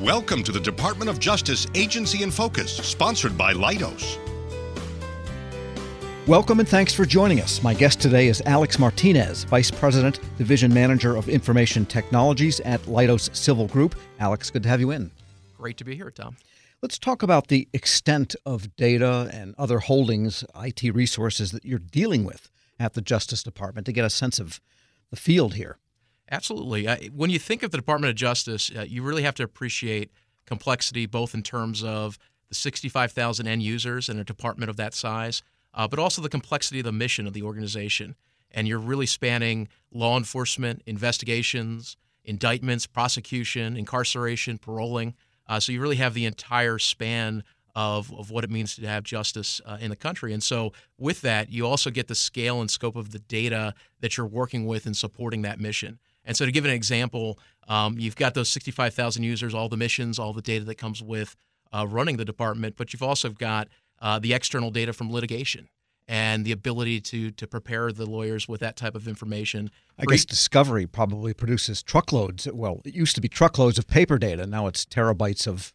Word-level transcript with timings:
Welcome 0.00 0.42
to 0.44 0.52
the 0.52 0.60
Department 0.60 1.10
of 1.10 1.20
Justice 1.20 1.66
Agency 1.74 2.22
in 2.22 2.30
Focus, 2.30 2.74
sponsored 2.74 3.36
by 3.36 3.52
Leidos. 3.52 4.16
Welcome 6.26 6.58
and 6.58 6.66
thanks 6.66 6.94
for 6.94 7.04
joining 7.04 7.38
us. 7.42 7.62
My 7.62 7.74
guest 7.74 8.00
today 8.00 8.28
is 8.28 8.40
Alex 8.46 8.78
Martinez, 8.78 9.44
Vice 9.44 9.70
President, 9.70 10.18
Division 10.38 10.72
Manager 10.72 11.16
of 11.16 11.28
Information 11.28 11.84
Technologies 11.84 12.60
at 12.60 12.80
Leidos 12.84 13.36
Civil 13.36 13.66
Group. 13.66 13.94
Alex, 14.18 14.48
good 14.48 14.62
to 14.62 14.70
have 14.70 14.80
you 14.80 14.90
in. 14.90 15.10
Great 15.58 15.76
to 15.76 15.84
be 15.84 15.94
here, 15.96 16.10
Tom. 16.10 16.38
Let's 16.80 16.98
talk 16.98 17.22
about 17.22 17.48
the 17.48 17.68
extent 17.74 18.34
of 18.46 18.74
data 18.76 19.28
and 19.34 19.54
other 19.58 19.80
holdings, 19.80 20.46
IT 20.62 20.94
resources 20.94 21.52
that 21.52 21.66
you're 21.66 21.78
dealing 21.78 22.24
with 22.24 22.50
at 22.78 22.94
the 22.94 23.02
Justice 23.02 23.42
Department 23.42 23.84
to 23.84 23.92
get 23.92 24.06
a 24.06 24.10
sense 24.10 24.38
of 24.38 24.62
the 25.10 25.16
field 25.16 25.56
here. 25.56 25.76
Absolutely. 26.30 26.86
Uh, 26.86 26.96
when 27.14 27.30
you 27.30 27.38
think 27.38 27.62
of 27.62 27.70
the 27.70 27.76
Department 27.76 28.10
of 28.10 28.16
Justice, 28.16 28.70
uh, 28.76 28.82
you 28.82 29.02
really 29.02 29.22
have 29.22 29.34
to 29.36 29.42
appreciate 29.42 30.12
complexity, 30.46 31.06
both 31.06 31.34
in 31.34 31.42
terms 31.42 31.82
of 31.82 32.18
the 32.48 32.54
65,000 32.54 33.46
end 33.46 33.62
users 33.62 34.08
in 34.08 34.18
a 34.18 34.24
department 34.24 34.70
of 34.70 34.76
that 34.76 34.94
size, 34.94 35.42
uh, 35.74 35.88
but 35.88 35.98
also 35.98 36.22
the 36.22 36.28
complexity 36.28 36.80
of 36.80 36.84
the 36.84 36.92
mission 36.92 37.26
of 37.26 37.32
the 37.32 37.42
organization. 37.42 38.14
And 38.50 38.66
you're 38.66 38.78
really 38.78 39.06
spanning 39.06 39.68
law 39.92 40.16
enforcement, 40.16 40.82
investigations, 40.86 41.96
indictments, 42.24 42.86
prosecution, 42.86 43.76
incarceration, 43.76 44.58
paroling. 44.58 45.14
Uh, 45.46 45.60
so 45.60 45.72
you 45.72 45.80
really 45.80 45.96
have 45.96 46.14
the 46.14 46.26
entire 46.26 46.78
span 46.78 47.42
of, 47.74 48.12
of 48.12 48.30
what 48.30 48.44
it 48.44 48.50
means 48.50 48.74
to 48.76 48.86
have 48.86 49.04
justice 49.04 49.60
uh, 49.64 49.78
in 49.80 49.90
the 49.90 49.96
country. 49.96 50.32
And 50.32 50.42
so, 50.42 50.72
with 50.98 51.20
that, 51.22 51.50
you 51.50 51.66
also 51.66 51.90
get 51.90 52.08
the 52.08 52.16
scale 52.16 52.60
and 52.60 52.70
scope 52.70 52.96
of 52.96 53.12
the 53.12 53.20
data 53.20 53.74
that 54.00 54.16
you're 54.16 54.26
working 54.26 54.66
with 54.66 54.86
and 54.86 54.96
supporting 54.96 55.42
that 55.42 55.60
mission. 55.60 56.00
And 56.24 56.36
so, 56.36 56.44
to 56.44 56.52
give 56.52 56.64
an 56.64 56.70
example, 56.70 57.38
um, 57.68 57.98
you've 57.98 58.16
got 58.16 58.34
those 58.34 58.48
65,000 58.48 59.22
users, 59.22 59.54
all 59.54 59.68
the 59.68 59.76
missions, 59.76 60.18
all 60.18 60.32
the 60.32 60.42
data 60.42 60.64
that 60.66 60.76
comes 60.76 61.02
with 61.02 61.36
uh, 61.72 61.86
running 61.88 62.16
the 62.16 62.24
department, 62.24 62.76
but 62.76 62.92
you've 62.92 63.02
also 63.02 63.30
got 63.30 63.68
uh, 64.00 64.18
the 64.18 64.34
external 64.34 64.70
data 64.70 64.92
from 64.92 65.10
litigation 65.10 65.68
and 66.08 66.44
the 66.44 66.50
ability 66.50 67.00
to 67.00 67.30
to 67.30 67.46
prepare 67.46 67.92
the 67.92 68.04
lawyers 68.04 68.48
with 68.48 68.60
that 68.60 68.76
type 68.76 68.94
of 68.94 69.06
information. 69.06 69.70
I 69.98 70.04
guess 70.06 70.24
Discovery 70.24 70.86
probably 70.86 71.32
produces 71.32 71.82
truckloads. 71.82 72.48
Well, 72.52 72.80
it 72.84 72.94
used 72.94 73.14
to 73.14 73.20
be 73.20 73.28
truckloads 73.28 73.78
of 73.78 73.86
paper 73.86 74.18
data. 74.18 74.46
Now 74.46 74.66
it's 74.66 74.84
terabytes 74.84 75.46
of. 75.46 75.72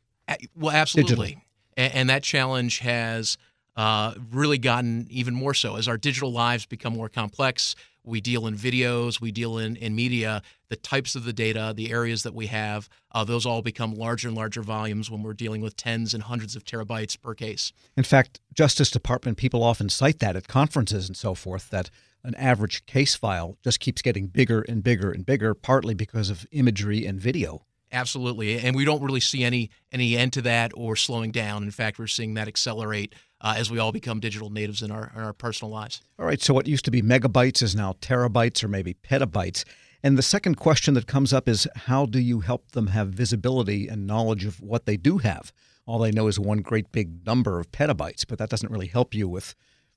Well, 0.55 0.75
absolutely, 0.75 1.37
and, 1.77 1.93
and, 1.93 2.09
that 2.09 2.23
challenge 2.23 2.79
has 2.79 3.37
uh, 3.77 4.15
really 4.31 4.57
gotten 4.57 5.05
even 5.11 5.35
more 5.35 5.53
so 5.53 5.75
as 5.75 5.87
our 5.87 5.97
digital 5.97 6.31
lives 6.31 6.65
become 6.65 6.93
more 6.93 7.09
complex 7.09 7.75
we 8.05 8.21
deal 8.21 8.47
in 8.47 8.55
videos, 8.55 9.19
we 9.19 9.31
deal 9.31 9.57
in, 9.57 9.75
in 9.75 9.95
media, 9.95 10.41
the 10.69 10.75
types 10.75 11.15
of 11.15 11.23
the 11.23 11.33
data, 11.33 11.73
the 11.75 11.91
areas 11.91 12.23
that 12.23 12.33
we 12.33 12.47
have, 12.47 12.89
uh, 13.11 13.23
those 13.23 13.45
all 13.45 13.61
become 13.61 13.93
larger 13.93 14.27
and 14.27 14.37
larger 14.37 14.61
volumes 14.61 15.09
when 15.09 15.23
we're 15.23 15.33
dealing 15.33 15.61
with 15.61 15.75
tens 15.75 16.13
and 16.13 16.23
hundreds 16.23 16.55
of 16.55 16.63
terabytes 16.63 17.19
per 17.19 17.33
case. 17.33 17.71
In 17.97 18.03
fact, 18.03 18.39
Justice 18.53 18.91
Department 18.91 19.37
people 19.37 19.63
often 19.63 19.89
cite 19.89 20.19
that 20.19 20.35
at 20.35 20.47
conferences 20.47 21.07
and 21.07 21.17
so 21.17 21.33
forth, 21.33 21.69
that 21.69 21.89
an 22.23 22.35
average 22.35 22.85
case 22.85 23.15
file 23.15 23.57
just 23.63 23.79
keeps 23.79 24.01
getting 24.01 24.27
bigger 24.27 24.61
and 24.61 24.83
bigger 24.83 25.11
and 25.11 25.25
bigger, 25.25 25.53
partly 25.53 25.93
because 25.93 26.29
of 26.29 26.45
imagery 26.51 27.05
and 27.05 27.19
video. 27.19 27.65
Absolutely, 27.95 28.59
and 28.59 28.75
we 28.75 28.83
don't 28.83 29.01
really 29.01 29.21
see 29.21 29.43
any 29.43 29.69
any 29.91 30.17
end 30.17 30.33
to 30.33 30.41
that 30.41 30.73
or 30.75 30.97
slowing 30.97 31.31
down. 31.31 31.63
In 31.63 31.71
fact, 31.71 31.97
we're 31.97 32.07
seeing 32.07 32.33
that 32.33 32.47
accelerate 32.47 33.15
uh, 33.39 33.53
as 33.57 33.71
we 33.71 33.79
all 33.79 33.91
become 33.93 34.19
digital 34.19 34.49
natives 34.49 34.81
in 34.81 34.91
our, 34.91 35.11
in 35.15 35.21
our 35.21 35.31
personal 35.31 35.71
lives. 35.71 36.01
All 36.19 36.25
right, 36.25 36.41
so 36.41 36.53
what 36.53 36.67
used 36.67 36.83
to 36.85 36.91
be 36.91 37.01
megabytes 37.01 37.61
is 37.61 37.75
now 37.75 37.93
terabytes 38.01 38.63
or 38.63 38.67
maybe 38.67 38.95
petabytes. 38.95 39.63
And 40.03 40.17
the 40.17 40.23
second 40.23 40.55
question 40.55 40.93
that 40.95 41.07
comes 41.07 41.31
up 41.31 41.47
is 41.47 41.67
how 41.75 42.05
do 42.05 42.19
you 42.19 42.41
help 42.41 42.71
them 42.71 42.87
have 42.87 43.09
visibility 43.09 43.87
and 43.87 44.05
knowledge 44.05 44.45
of 44.45 44.61
what 44.61 44.85
they 44.85 44.97
do 44.97 45.19
have? 45.19 45.53
All 45.85 45.99
they 45.99 46.11
know 46.11 46.27
is 46.27 46.39
one 46.39 46.59
great 46.59 46.91
big 46.91 47.25
number 47.25 47.59
of 47.59 47.71
petabytes, 47.71 48.25
but 48.27 48.39
that 48.39 48.49
doesn't 48.49 48.71
really 48.71 48.87
help 48.87 49.13
you 49.13 49.29
with 49.29 49.55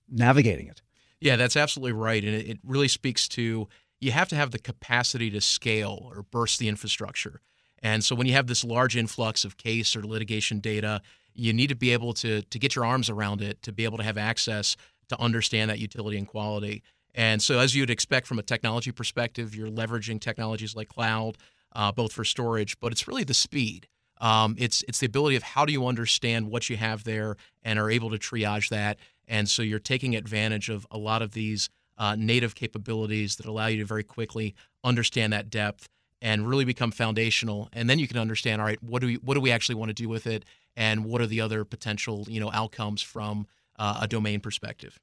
navigating 0.08 0.69
it. 0.69 0.82
Yeah, 1.20 1.36
that's 1.36 1.56
absolutely 1.56 1.92
right. 1.92 2.22
And 2.22 2.34
it, 2.34 2.48
it 2.48 2.59
really 2.62 2.88
speaks 2.88 3.26
to 3.28 3.66
you 4.00 4.12
have 4.12 4.28
to 4.28 4.36
have 4.36 4.53
the 4.53 4.59
capacity 4.59 5.30
to 5.30 5.41
scale 5.41 6.10
or 6.15 6.22
burst 6.22 6.59
the 6.59 6.69
infrastructure. 6.69 7.41
And 7.83 8.05
so 8.05 8.15
when 8.15 8.27
you 8.27 8.33
have 8.33 8.47
this 8.47 8.65
large 8.65 8.97
influx 8.97 9.44
of 9.44 9.56
case 9.56 9.94
or 9.94 10.03
litigation 10.03 10.61
data, 10.61 11.00
you 11.34 11.53
need 11.53 11.69
to 11.69 11.77
be 11.77 11.93
able 11.93 12.12
to 12.15 12.43
to 12.43 12.59
get 12.59 12.75
your 12.75 12.84
arms 12.84 13.09
around 13.09 13.41
it 13.41 13.62
to 13.62 13.72
be 13.72 13.84
able 13.84 13.99
to 13.99 14.05
have 14.05 14.19
access 14.19 14.77
to 15.09 15.21
understand 15.21 15.71
that 15.71 15.78
utility 15.78 16.19
and 16.19 16.27
quality. 16.27 16.83
And 17.15 17.43
so, 17.43 17.59
as 17.59 17.75
you'd 17.75 17.91
expect 17.91 18.27
from 18.27 18.39
a 18.39 18.43
technology 18.43 18.93
perspective, 18.93 19.55
you're 19.55 19.71
leveraging 19.71 20.21
technologies 20.21 20.77
like 20.77 20.89
cloud, 20.89 21.39
uh, 21.75 21.93
both 21.93 22.12
for 22.12 22.25
storage, 22.25 22.78
but 22.81 22.93
it's 22.93 23.09
really 23.09 23.25
the 23.25 23.34
speed. 23.34 23.89
Um, 24.21 24.56
it's 24.59 24.83
it's 24.89 24.99
the 24.99 25.06
ability 25.06 25.37
of 25.37 25.43
how 25.43 25.65
do 25.65 25.72
you 25.72 25.87
understand 25.87 26.50
what 26.50 26.69
you 26.69 26.77
have 26.77 27.05
there 27.05 27.37
and 27.62 27.78
are 27.78 27.91
able 27.91 28.10
to 28.10 28.19
triage 28.19 28.69
that. 28.71 28.99
And 29.27 29.49
so 29.49 29.62
you're 29.62 29.78
taking 29.78 30.16
advantage 30.16 30.69
of 30.69 30.87
a 30.91 30.99
lot 30.99 31.22
of 31.22 31.33
these 31.33 31.69
uh, 31.99 32.16
native 32.16 32.55
capabilities 32.55 33.37
that 33.37 33.47
allow 33.47 33.66
you 33.66 33.78
to 33.78 33.84
very 33.84 34.05
quickly 34.05 34.55
understand 34.84 35.33
that 35.33 35.50
depth 35.50 35.89
and 36.20 36.48
really 36.48 36.64
become 36.64 36.90
foundational. 36.90 37.68
And 37.72 37.88
then 37.88 37.98
you 37.98 38.08
can 38.08 38.18
understand, 38.18 38.60
all 38.60 38.66
right, 38.66 38.82
what 38.82 39.00
do 39.00 39.06
we 39.06 39.14
what 39.16 39.34
do 39.34 39.40
we 39.40 39.50
actually 39.50 39.76
want 39.76 39.90
to 39.90 39.94
do 39.94 40.08
with 40.08 40.26
it, 40.26 40.44
and 40.76 41.04
what 41.04 41.20
are 41.20 41.26
the 41.26 41.40
other 41.40 41.64
potential 41.64 42.26
you 42.28 42.40
know 42.40 42.50
outcomes 42.52 43.02
from 43.02 43.46
uh, 43.78 44.00
a 44.02 44.08
domain 44.08 44.40
perspective. 44.40 44.98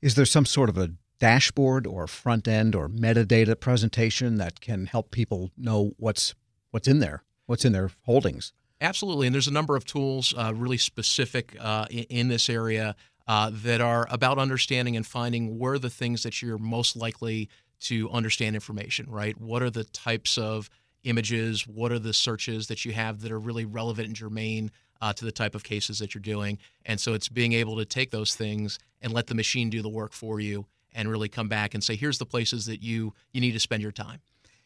Is 0.00 0.14
there 0.14 0.24
some 0.24 0.46
sort 0.46 0.68
of 0.68 0.76
a 0.76 0.92
dashboard 1.18 1.86
or 1.86 2.06
front 2.06 2.48
end 2.48 2.74
or 2.74 2.88
metadata 2.88 3.58
presentation 3.58 4.36
that 4.36 4.60
can 4.60 4.86
help 4.86 5.10
people 5.10 5.50
know 5.56 5.92
what's 5.96 6.34
what's 6.70 6.88
in 6.88 6.98
there, 6.98 7.22
what's 7.46 7.64
in 7.64 7.72
their 7.72 7.90
holdings? 8.02 8.52
Absolutely, 8.80 9.28
and 9.28 9.34
there's 9.34 9.46
a 9.46 9.52
number 9.52 9.76
of 9.76 9.84
tools 9.84 10.34
uh, 10.36 10.52
really 10.54 10.78
specific 10.78 11.56
uh, 11.60 11.86
in, 11.88 12.04
in, 12.04 12.28
this 12.28 12.50
area 12.50 12.96
uh, 13.28 13.48
that 13.52 13.80
are 13.80 14.08
about 14.10 14.38
understanding 14.38 14.96
and 14.96 15.06
finding 15.06 15.56
where 15.56 15.78
the 15.78 15.88
things 15.88 16.24
that 16.24 16.42
you're 16.42 16.58
most 16.58 16.96
likely 16.96 17.48
to 17.82 18.10
understand 18.10 18.54
information. 18.56 19.06
Right? 19.08 19.38
What 19.40 19.62
are 19.62 19.70
the 19.70 19.84
types 19.84 20.38
of 20.38 20.70
images? 21.04 21.66
What 21.66 21.92
are 21.92 21.98
the 21.98 22.12
searches 22.12 22.68
that 22.68 22.84
you 22.84 22.92
have 22.92 23.20
that 23.22 23.32
are 23.32 23.38
really 23.38 23.64
relevant 23.64 24.06
and 24.06 24.16
germane 24.16 24.70
uh, 25.00 25.12
to 25.12 25.24
the 25.24 25.32
type 25.32 25.54
of 25.54 25.64
cases 25.64 25.98
that 25.98 26.14
you're 26.14 26.22
doing? 26.22 26.58
And 26.84 27.00
so 27.00 27.14
it's 27.14 27.28
being 27.28 27.52
able 27.52 27.76
to 27.76 27.84
take 27.84 28.10
those 28.10 28.34
things 28.34 28.78
and 29.00 29.12
let 29.12 29.26
the 29.26 29.34
machine 29.34 29.70
do 29.70 29.82
the 29.82 29.88
work 29.88 30.12
for 30.12 30.40
you 30.40 30.66
and 30.92 31.10
really 31.10 31.28
come 31.28 31.48
back 31.48 31.74
and 31.74 31.82
say, 31.82 31.96
here's 31.96 32.18
the 32.18 32.26
places 32.26 32.66
that 32.66 32.82
you 32.82 33.14
you 33.32 33.40
need 33.40 33.52
to 33.52 33.60
spend 33.60 33.82
your 33.82 33.92
time. 33.92 34.20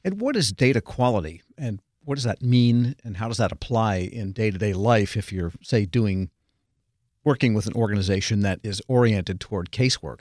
And 0.04 0.21
what 0.21 0.37
is 0.37 0.53
data 0.53 0.81
quality? 0.81 1.43
And 1.56 1.81
what 2.04 2.15
does 2.15 2.25
that 2.25 2.43
mean? 2.43 2.94
And 3.03 3.16
how 3.16 3.28
does 3.28 3.38
that 3.38 3.53
apply 3.53 3.97
in 3.97 4.33
day 4.33 4.50
to 4.50 4.59
day 4.59 4.72
life 4.72 5.16
if 5.16 5.33
you're, 5.33 5.53
say, 5.62 5.84
doing 5.87 6.31
working 7.25 7.54
with 7.54 7.66
an 7.66 7.72
organization 7.75 8.41
that 8.41 8.60
is 8.62 8.81
oriented 8.87 9.41
toward 9.41 9.72
casework? 9.72 10.21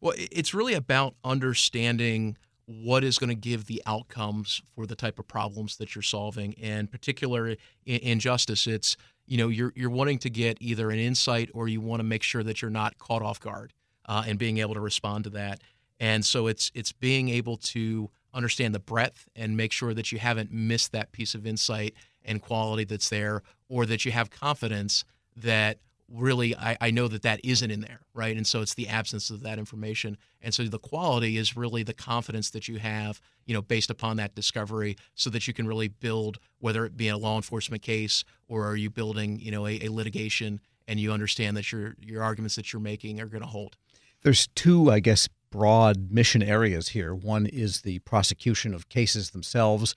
Well, 0.00 0.14
it's 0.16 0.54
really 0.54 0.74
about 0.74 1.14
understanding 1.24 2.36
what 2.66 3.02
is 3.02 3.18
going 3.18 3.28
to 3.28 3.34
give 3.34 3.66
the 3.66 3.82
outcomes 3.84 4.62
for 4.74 4.86
the 4.86 4.94
type 4.94 5.18
of 5.18 5.26
problems 5.26 5.76
that 5.78 5.94
you're 5.94 6.02
solving 6.02 6.54
and 6.62 6.88
particularly 6.88 7.58
in, 7.84 8.20
justice 8.20 8.68
it's 8.68 8.96
you 9.26 9.36
know 9.36 9.48
you're 9.48 9.72
you're 9.74 9.90
wanting 9.90 10.20
to 10.20 10.30
get 10.30 10.56
either 10.60 10.90
an 10.90 10.98
insight 11.00 11.50
or 11.52 11.66
you 11.66 11.80
want 11.80 11.98
to 11.98 12.04
make 12.04 12.22
sure 12.22 12.44
that 12.44 12.62
you're 12.62 12.70
not 12.70 12.96
caught 12.98 13.22
off 13.22 13.40
guard 13.40 13.72
uh, 14.10 14.24
and 14.26 14.38
being 14.38 14.58
able 14.58 14.74
to 14.74 14.80
respond 14.80 15.24
to 15.24 15.30
that. 15.30 15.62
And 16.00 16.24
so 16.24 16.48
it's 16.48 16.70
it's 16.74 16.92
being 16.92 17.28
able 17.28 17.56
to 17.58 18.10
understand 18.34 18.74
the 18.74 18.80
breadth 18.80 19.28
and 19.36 19.56
make 19.56 19.72
sure 19.72 19.94
that 19.94 20.12
you 20.12 20.18
haven't 20.18 20.52
missed 20.52 20.92
that 20.92 21.12
piece 21.12 21.34
of 21.34 21.46
insight 21.46 21.94
and 22.24 22.42
quality 22.42 22.84
that's 22.84 23.08
there 23.08 23.42
or 23.68 23.86
that 23.86 24.04
you 24.04 24.12
have 24.12 24.30
confidence 24.30 25.04
that 25.36 25.78
really 26.10 26.56
I, 26.56 26.76
I 26.80 26.90
know 26.90 27.08
that 27.08 27.22
that 27.22 27.40
isn't 27.44 27.70
in 27.70 27.80
there 27.80 28.00
right? 28.14 28.36
And 28.36 28.46
so 28.46 28.60
it's 28.60 28.74
the 28.74 28.88
absence 28.88 29.30
of 29.30 29.42
that 29.42 29.58
information. 29.58 30.18
And 30.42 30.52
so 30.52 30.64
the 30.64 30.78
quality 30.78 31.36
is 31.36 31.56
really 31.56 31.82
the 31.82 31.94
confidence 31.94 32.50
that 32.50 32.68
you 32.68 32.78
have 32.78 33.20
you 33.46 33.54
know 33.54 33.62
based 33.62 33.90
upon 33.90 34.16
that 34.16 34.34
discovery 34.34 34.96
so 35.14 35.30
that 35.30 35.48
you 35.48 35.54
can 35.54 35.66
really 35.66 35.88
build 35.88 36.38
whether 36.58 36.84
it 36.84 36.96
be 36.96 37.08
a 37.08 37.16
law 37.16 37.36
enforcement 37.36 37.82
case 37.82 38.24
or 38.48 38.66
are 38.66 38.76
you 38.76 38.90
building 38.90 39.40
you 39.40 39.50
know 39.50 39.66
a, 39.66 39.80
a 39.84 39.88
litigation 39.88 40.60
and 40.86 41.00
you 41.00 41.12
understand 41.12 41.56
that 41.56 41.72
your 41.72 41.96
your 42.00 42.22
arguments 42.22 42.56
that 42.56 42.72
you're 42.72 42.80
making 42.80 43.20
are 43.20 43.26
going 43.26 43.42
to 43.42 43.48
hold. 43.48 43.76
There's 44.22 44.48
two 44.48 44.90
i 44.90 45.00
guess 45.00 45.28
broad 45.50 46.10
mission 46.10 46.42
areas 46.42 46.90
here. 46.90 47.14
One 47.14 47.46
is 47.46 47.82
the 47.82 47.98
prosecution 48.00 48.72
of 48.72 48.88
cases 48.88 49.30
themselves. 49.30 49.96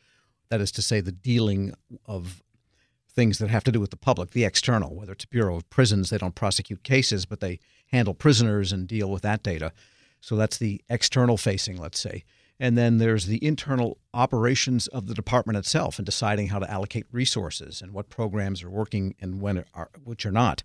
That 0.50 0.62
is 0.62 0.72
to 0.74 0.82
say 0.82 1.02
the 1.02 1.12
dealing 1.12 1.74
of 2.06 2.42
things 3.13 3.38
that 3.38 3.50
have 3.50 3.63
to 3.65 3.71
do 3.71 3.80
with 3.80 3.92
the 3.92 3.98
public, 3.98 4.31
the 4.31 4.44
external, 4.44 4.95
whether 4.95 5.13
it's 5.13 5.25
Bureau 5.25 5.56
of 5.56 5.69
Prisons, 5.69 6.10
they 6.10 6.18
don't 6.18 6.36
prosecute 6.36 6.83
cases, 6.83 7.25
but 7.25 7.39
they 7.39 7.60
handle 7.92 8.13
prisoners 8.13 8.71
and 8.71 8.88
deal 8.88 9.10
with 9.10 9.21
that 9.21 9.44
data. 9.44 9.71
So 10.19 10.36
that's 10.36 10.57
the 10.57 10.81
external 10.89 11.38
facing, 11.38 11.77
let's 11.77 12.00
say. 12.00 12.24
And 12.60 12.77
then 12.77 12.98
there's 12.98 13.25
the 13.25 13.44
internal 13.45 13.98
operations 14.13 14.88
of 14.88 15.07
the 15.07 15.13
department 15.13 15.57
itself 15.57 16.00
and 16.00 16.06
deciding 16.06 16.48
how 16.48 16.60
to 16.60 16.69
allocate 16.69 17.06
resources 17.12 17.81
and 17.81 17.92
what 17.94 18.10
programs 18.10 18.63
are 18.63 18.69
working 18.69 19.15
and 19.19 19.42
when 19.42 19.65
are, 19.74 19.89
which 20.04 20.25
are 20.25 20.31
not. 20.31 20.63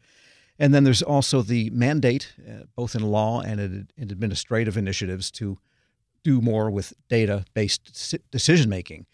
And 0.59 0.75
then 0.75 0.85
there's 0.85 1.03
also 1.03 1.43
the 1.43 1.71
mandate, 1.71 2.35
uh, 2.49 2.65
both 2.77 2.95
in 2.95 3.03
law 3.03 3.41
and 3.41 3.61
in 3.97 4.11
administrative 4.11 4.77
initiatives, 4.77 5.31
to 5.33 5.59
do 6.25 6.41
more 6.41 6.71
with 6.71 6.93
data 7.09 7.45
based 7.55 8.15
decision 8.31 8.69
making. 8.69 9.07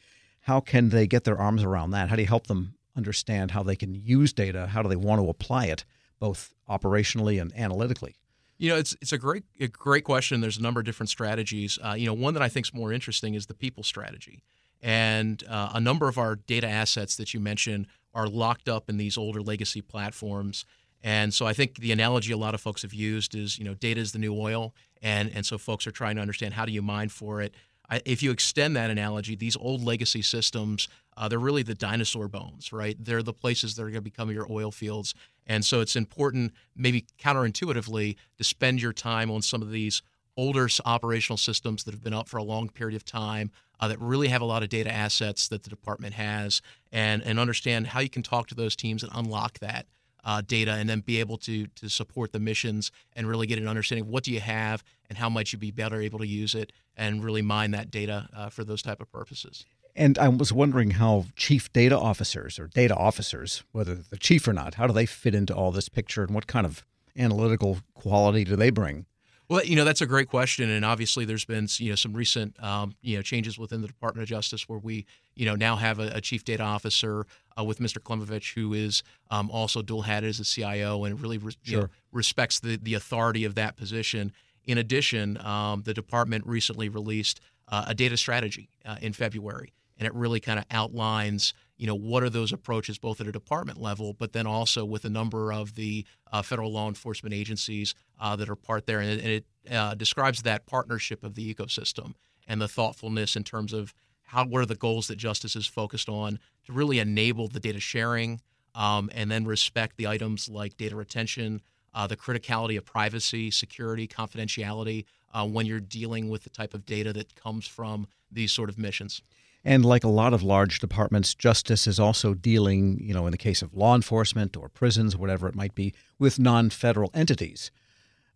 how 0.42 0.60
can 0.60 0.90
they 0.90 1.06
get 1.06 1.24
their 1.24 1.38
arms 1.38 1.62
around 1.62 1.90
that? 1.92 2.10
How 2.10 2.16
do 2.16 2.22
you 2.22 2.28
help 2.28 2.48
them 2.48 2.74
understand 2.96 3.50
how 3.50 3.62
they 3.62 3.76
can 3.76 3.94
use 3.94 4.32
data? 4.32 4.66
How 4.68 4.82
do 4.82 4.88
they 4.88 4.96
want 4.96 5.20
to 5.20 5.28
apply 5.28 5.66
it, 5.66 5.84
both 6.18 6.54
operationally 6.68 7.40
and 7.40 7.52
analytically? 7.56 8.16
You 8.58 8.70
know, 8.70 8.76
it's 8.76 8.96
it's 9.00 9.12
a 9.12 9.18
great 9.18 9.44
a 9.60 9.68
great 9.68 10.04
question. 10.04 10.40
There's 10.40 10.58
a 10.58 10.62
number 10.62 10.80
of 10.80 10.86
different 10.86 11.10
strategies. 11.10 11.78
Uh, 11.84 11.94
you 11.94 12.06
know, 12.06 12.14
one 12.14 12.34
that 12.34 12.42
I 12.42 12.48
think 12.48 12.66
is 12.66 12.74
more 12.74 12.92
interesting 12.92 13.34
is 13.34 13.46
the 13.46 13.54
people 13.54 13.82
strategy, 13.82 14.42
and 14.80 15.42
uh, 15.48 15.72
a 15.74 15.80
number 15.80 16.08
of 16.08 16.18
our 16.18 16.36
data 16.36 16.68
assets 16.68 17.16
that 17.16 17.34
you 17.34 17.40
mentioned 17.40 17.88
are 18.14 18.28
locked 18.28 18.68
up 18.68 18.88
in 18.88 18.96
these 18.96 19.18
older 19.18 19.42
legacy 19.42 19.80
platforms. 19.80 20.64
And 21.02 21.34
so 21.34 21.46
I 21.46 21.52
think 21.52 21.78
the 21.78 21.92
analogy 21.92 22.32
a 22.32 22.36
lot 22.36 22.54
of 22.54 22.62
folks 22.62 22.80
have 22.80 22.94
used 22.94 23.34
is, 23.34 23.58
you 23.58 23.64
know, 23.64 23.74
data 23.74 24.00
is 24.00 24.12
the 24.12 24.18
new 24.18 24.34
oil, 24.34 24.74
and 25.02 25.30
and 25.34 25.44
so 25.44 25.58
folks 25.58 25.86
are 25.86 25.92
trying 25.92 26.16
to 26.16 26.22
understand 26.22 26.54
how 26.54 26.64
do 26.64 26.72
you 26.72 26.80
mine 26.80 27.08
for 27.08 27.42
it. 27.42 27.54
I, 27.90 28.00
if 28.04 28.22
you 28.22 28.30
extend 28.30 28.76
that 28.76 28.90
analogy, 28.90 29.36
these 29.36 29.56
old 29.56 29.82
legacy 29.82 30.22
systems, 30.22 30.88
uh, 31.16 31.28
they're 31.28 31.38
really 31.38 31.62
the 31.62 31.74
dinosaur 31.74 32.28
bones, 32.28 32.72
right? 32.72 32.96
They're 32.98 33.22
the 33.22 33.32
places 33.32 33.74
that 33.74 33.82
are 33.82 33.86
going 33.86 33.94
to 33.94 34.00
become 34.00 34.30
your 34.30 34.46
oil 34.50 34.70
fields. 34.70 35.14
And 35.46 35.64
so 35.64 35.80
it's 35.80 35.96
important, 35.96 36.52
maybe 36.74 37.06
counterintuitively, 37.18 38.16
to 38.38 38.44
spend 38.44 38.80
your 38.80 38.92
time 38.92 39.30
on 39.30 39.42
some 39.42 39.62
of 39.62 39.70
these 39.70 40.02
older 40.36 40.68
operational 40.84 41.36
systems 41.36 41.84
that 41.84 41.94
have 41.94 42.02
been 42.02 42.14
up 42.14 42.28
for 42.28 42.38
a 42.38 42.42
long 42.42 42.68
period 42.68 42.96
of 42.96 43.04
time 43.04 43.50
uh, 43.78 43.88
that 43.88 44.00
really 44.00 44.28
have 44.28 44.42
a 44.42 44.46
lot 44.46 44.62
of 44.62 44.68
data 44.68 44.92
assets 44.92 45.46
that 45.48 45.62
the 45.62 45.70
department 45.70 46.14
has 46.14 46.60
and, 46.90 47.22
and 47.22 47.38
understand 47.38 47.88
how 47.88 48.00
you 48.00 48.10
can 48.10 48.22
talk 48.22 48.48
to 48.48 48.54
those 48.54 48.74
teams 48.74 49.02
and 49.02 49.12
unlock 49.14 49.58
that 49.60 49.86
uh, 50.24 50.42
data 50.46 50.72
and 50.72 50.88
then 50.88 51.00
be 51.00 51.20
able 51.20 51.36
to 51.38 51.66
to 51.68 51.88
support 51.88 52.32
the 52.32 52.40
missions 52.40 52.90
and 53.14 53.28
really 53.28 53.46
get 53.46 53.58
an 53.58 53.68
understanding 53.68 54.04
of 54.04 54.08
what 54.08 54.24
do 54.24 54.32
you 54.32 54.40
have 54.40 54.82
and 55.08 55.18
how 55.18 55.28
might 55.28 55.52
you 55.52 55.58
be 55.58 55.70
better 55.70 56.00
able 56.00 56.18
to 56.18 56.26
use 56.26 56.54
it 56.54 56.72
and 56.96 57.24
really 57.24 57.42
mine 57.42 57.70
that 57.72 57.90
data 57.90 58.28
uh, 58.34 58.48
for 58.48 58.64
those 58.64 58.82
type 58.82 59.00
of 59.00 59.10
purposes. 59.10 59.64
And 59.96 60.18
I 60.18 60.28
was 60.28 60.52
wondering 60.52 60.92
how 60.92 61.26
chief 61.36 61.72
data 61.72 61.96
officers 61.96 62.58
or 62.58 62.66
data 62.66 62.96
officers, 62.96 63.62
whether 63.72 63.94
the 63.94 64.16
chief 64.16 64.48
or 64.48 64.52
not, 64.52 64.74
how 64.74 64.88
do 64.88 64.92
they 64.92 65.06
fit 65.06 65.34
into 65.34 65.54
all 65.54 65.70
this 65.70 65.88
picture 65.88 66.24
and 66.24 66.34
what 66.34 66.48
kind 66.48 66.66
of 66.66 66.84
analytical 67.16 67.78
quality 67.94 68.44
do 68.44 68.56
they 68.56 68.70
bring? 68.70 69.06
Well, 69.48 69.62
you 69.62 69.76
know 69.76 69.84
that's 69.84 70.00
a 70.00 70.06
great 70.06 70.28
question, 70.28 70.70
and 70.70 70.84
obviously 70.84 71.24
there's 71.24 71.44
been 71.44 71.68
you 71.76 71.90
know 71.90 71.96
some 71.96 72.14
recent 72.14 72.60
um, 72.62 72.94
you 73.02 73.16
know 73.16 73.22
changes 73.22 73.58
within 73.58 73.82
the 73.82 73.86
Department 73.86 74.22
of 74.22 74.28
Justice 74.28 74.68
where 74.68 74.78
we 74.78 75.04
you 75.34 75.44
know 75.44 75.54
now 75.54 75.76
have 75.76 75.98
a, 75.98 76.08
a 76.14 76.20
chief 76.20 76.44
data 76.44 76.62
officer 76.62 77.26
uh, 77.58 77.62
with 77.62 77.78
Mr. 77.78 77.98
Klimavicz 77.98 78.54
who 78.54 78.72
is 78.72 79.02
um, 79.30 79.50
also 79.50 79.82
dual 79.82 80.02
hatted 80.02 80.28
as 80.28 80.40
a 80.40 80.44
CIO 80.44 81.04
and 81.04 81.20
really 81.20 81.38
re- 81.38 81.52
sure. 81.62 81.80
know, 81.82 81.88
respects 82.10 82.60
the 82.60 82.76
the 82.76 82.94
authority 82.94 83.44
of 83.44 83.54
that 83.54 83.76
position. 83.76 84.32
In 84.64 84.78
addition, 84.78 85.36
um, 85.44 85.82
the 85.82 85.92
department 85.92 86.46
recently 86.46 86.88
released 86.88 87.40
uh, 87.68 87.84
a 87.88 87.94
data 87.94 88.16
strategy 88.16 88.70
uh, 88.86 88.96
in 89.02 89.12
February, 89.12 89.74
and 89.98 90.06
it 90.06 90.14
really 90.14 90.40
kind 90.40 90.58
of 90.58 90.64
outlines 90.70 91.52
you 91.84 91.88
know 91.88 91.94
what 91.94 92.22
are 92.22 92.30
those 92.30 92.50
approaches 92.50 92.96
both 92.96 93.20
at 93.20 93.26
a 93.26 93.32
department 93.32 93.78
level 93.78 94.14
but 94.14 94.32
then 94.32 94.46
also 94.46 94.86
with 94.86 95.04
a 95.04 95.10
number 95.10 95.52
of 95.52 95.74
the 95.74 96.06
uh, 96.32 96.40
federal 96.40 96.72
law 96.72 96.88
enforcement 96.88 97.34
agencies 97.34 97.94
uh, 98.18 98.34
that 98.36 98.48
are 98.48 98.56
part 98.56 98.86
there. 98.86 99.00
And 99.00 99.10
it, 99.10 99.20
and 99.22 99.28
it 99.28 99.44
uh, 99.70 99.94
describes 99.94 100.40
that 100.44 100.64
partnership 100.64 101.22
of 101.22 101.34
the 101.34 101.54
ecosystem 101.54 102.14
and 102.48 102.58
the 102.58 102.68
thoughtfulness 102.68 103.36
in 103.36 103.44
terms 103.44 103.74
of 103.74 103.92
how 104.22 104.46
what 104.46 104.62
are 104.62 104.66
the 104.66 104.76
goals 104.76 105.08
that 105.08 105.16
justice 105.16 105.56
is 105.56 105.66
focused 105.66 106.08
on 106.08 106.38
to 106.64 106.72
really 106.72 107.00
enable 107.00 107.48
the 107.48 107.60
data 107.60 107.80
sharing 107.80 108.40
um, 108.74 109.10
and 109.14 109.30
then 109.30 109.44
respect 109.44 109.98
the 109.98 110.06
items 110.06 110.48
like 110.48 110.78
data 110.78 110.96
retention 110.96 111.60
uh, 111.92 112.06
the 112.06 112.16
criticality 112.16 112.78
of 112.78 112.86
privacy 112.86 113.50
security 113.50 114.08
confidentiality 114.08 115.04
uh, 115.34 115.46
when 115.46 115.66
you're 115.66 115.80
dealing 115.80 116.30
with 116.30 116.44
the 116.44 116.50
type 116.50 116.72
of 116.72 116.86
data 116.86 117.12
that 117.12 117.34
comes 117.34 117.66
from 117.66 118.06
these 118.32 118.52
sort 118.52 118.70
of 118.70 118.78
missions 118.78 119.20
and 119.64 119.84
like 119.84 120.04
a 120.04 120.08
lot 120.08 120.34
of 120.34 120.42
large 120.42 120.78
departments, 120.78 121.34
justice 121.34 121.86
is 121.86 121.98
also 121.98 122.34
dealing, 122.34 122.98
you 123.00 123.14
know, 123.14 123.26
in 123.26 123.32
the 123.32 123.38
case 123.38 123.62
of 123.62 123.74
law 123.74 123.94
enforcement 123.94 124.56
or 124.56 124.68
prisons, 124.68 125.16
whatever 125.16 125.48
it 125.48 125.54
might 125.54 125.74
be, 125.74 125.94
with 126.18 126.38
non 126.38 126.68
federal 126.68 127.10
entities. 127.14 127.70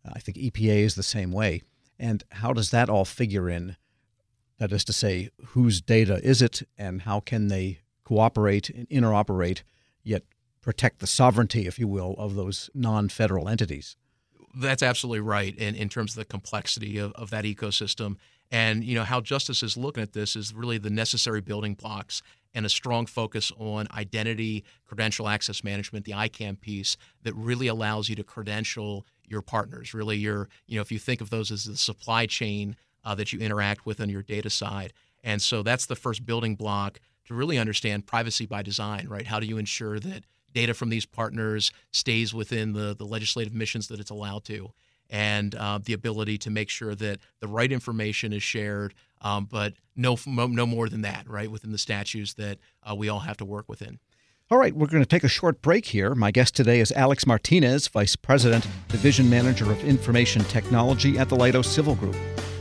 Uh, 0.05 0.13
I 0.15 0.21
think 0.21 0.39
EPA 0.39 0.79
is 0.79 0.95
the 0.95 1.03
same 1.03 1.31
way. 1.31 1.63
And 1.99 2.25
how 2.31 2.53
does 2.53 2.71
that 2.71 2.89
all 2.89 3.05
figure 3.05 3.51
in? 3.51 3.77
That 4.59 4.73
is 4.73 4.85
to 4.85 4.93
say, 4.93 5.29
whose 5.49 5.81
data 5.81 6.21
is 6.25 6.41
it 6.41 6.63
and 6.77 7.03
how 7.03 7.21
can 7.21 7.49
they 7.49 7.81
cooperate 8.05 8.71
and 8.71 8.89
interoperate, 8.89 9.63
yet 10.03 10.25
protect 10.63 11.01
the 11.01 11.07
sovereignty, 11.07 11.67
if 11.67 11.79
you 11.79 11.87
will, 11.87 12.15
of 12.19 12.35
those 12.35 12.71
non 12.75 13.09
federal 13.09 13.49
entities? 13.49 13.97
That's 14.61 14.83
absolutely 14.83 15.21
right 15.21 15.55
in, 15.57 15.77
in 15.77 15.89
terms 15.89 16.13
of 16.13 16.17
the 16.17 16.25
complexity 16.25 16.99
of, 16.99 17.13
of 17.13 17.31
that 17.31 17.45
ecosystem. 17.45 18.17
And 18.51 18.83
you 18.83 18.95
know 18.95 19.05
how 19.05 19.21
justice 19.21 19.63
is 19.63 19.77
looking 19.77 20.03
at 20.03 20.15
this 20.15 20.35
is 20.35 20.55
really 20.55 20.79
the 20.79 20.91
necessary 20.91 21.41
building 21.41 21.75
blocks 21.75 22.23
and 22.55 22.65
a 22.67 22.69
strong 22.69 23.07
focus 23.07 23.53
on 23.59 23.87
identity, 23.95 24.65
credential 24.87 25.29
access 25.29 25.63
management, 25.63 26.07
the 26.07 26.13
ICAM 26.13 26.61
piece 26.61 26.97
that 27.23 27.35
really 27.35 27.67
allows 27.67 28.09
you 28.09 28.17
to 28.17 28.25
credential 28.25 29.07
your 29.27 29.43
partners. 29.43 29.95
Really, 29.95 30.17
your 30.17 30.49
you 30.67 30.77
know 30.77 30.83
if 30.83 30.91
you 30.91 30.99
think 30.99 31.21
of 31.21 31.31
those 31.31 31.51
as 31.51 31.65
the 31.65 31.77
supply 31.77 32.27
chain 32.27 32.77
uh, 33.05 33.15
that 33.15 33.33
you 33.33 33.39
interact 33.39 33.87
with 33.87 34.01
on 34.01 34.09
your 34.09 34.23
data 34.23 34.51
side, 34.51 34.93
and 35.23 35.41
so 35.43 35.63
that's 35.63 35.87
the 35.87 35.97
first 35.97 36.25
building 36.25 36.57
block 36.57 37.01
to 37.27 37.35
really 37.35 37.59
understand 37.59 38.07
privacy 38.07 38.47
by 38.47 38.63
design. 38.63 39.07
Right? 39.09 39.27
How 39.27 39.39
do 39.41 39.47
you 39.47 39.59
ensure 39.59 40.01
that 40.01 40.25
data 40.53 40.75
from 40.75 40.89
these 40.89 41.07
partners 41.07 41.71
stays 41.93 42.35
within 42.35 42.73
the 42.73 42.95
the 42.97 43.05
legislative 43.05 43.55
missions 43.55 43.89
that 43.89 44.01
it's 44.01 44.11
allowed 44.11 44.45
to? 44.45 44.73
and 45.11 45.55
uh, 45.55 45.79
the 45.83 45.93
ability 45.93 46.39
to 46.39 46.51
make 46.51 46.69
sure 46.69 46.95
that 46.95 47.19
the 47.41 47.49
right 47.49 47.73
information 47.73 48.33
is 48.33 48.43
shared, 48.43 48.95
um, 49.23 49.47
but 49.51 49.75
no, 49.97 50.17
no 50.27 50.67
more 50.67 50.89
than 50.89 51.03
that, 51.03 51.29
right, 51.29 51.51
within 51.51 51.73
the 51.73 51.79
statutes 51.79 52.35
that 52.35 52.59
uh, 52.89 52.95
we 52.95 53.09
all 53.09 53.21
have 53.21 53.37
to 53.39 53.45
work 53.45 53.69
within. 53.69 53.99
All 54.51 54.59
right, 54.59 54.75
we're 54.75 54.87
going 54.87 55.03
to 55.03 55.09
take 55.09 55.25
a 55.25 55.29
short 55.29 55.61
break 55.61 55.87
here. 55.87 56.15
My 56.15 56.31
guest 56.31 56.57
today 56.57 56.81
is 56.81 56.91
Alex 56.93 57.27
Martinez, 57.27 57.89
Vice 57.89 58.17
President, 58.17 58.67
Division 58.89 59.29
Manager 59.29 59.71
of 59.71 59.83
Information 59.85 60.43
Technology 60.45 61.19
at 61.19 61.29
the 61.29 61.37
Leidos 61.37 61.67
Civil 61.67 61.97
Group. 61.97 62.17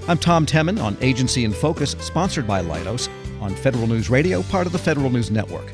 I'm 0.08 0.18
Tom 0.18 0.46
Temin 0.46 0.82
on 0.82 0.98
Agency 1.00 1.46
in 1.46 1.54
Focus, 1.54 1.92
sponsored 2.00 2.46
by 2.46 2.62
Leidos 2.62 3.10
on 3.42 3.56
Federal 3.56 3.88
News 3.88 4.10
Radio, 4.10 4.42
part 4.44 4.68
of 4.68 4.74
the 4.74 4.80
Federal 4.80 5.10
News 5.10 5.32
Network. 5.32 5.72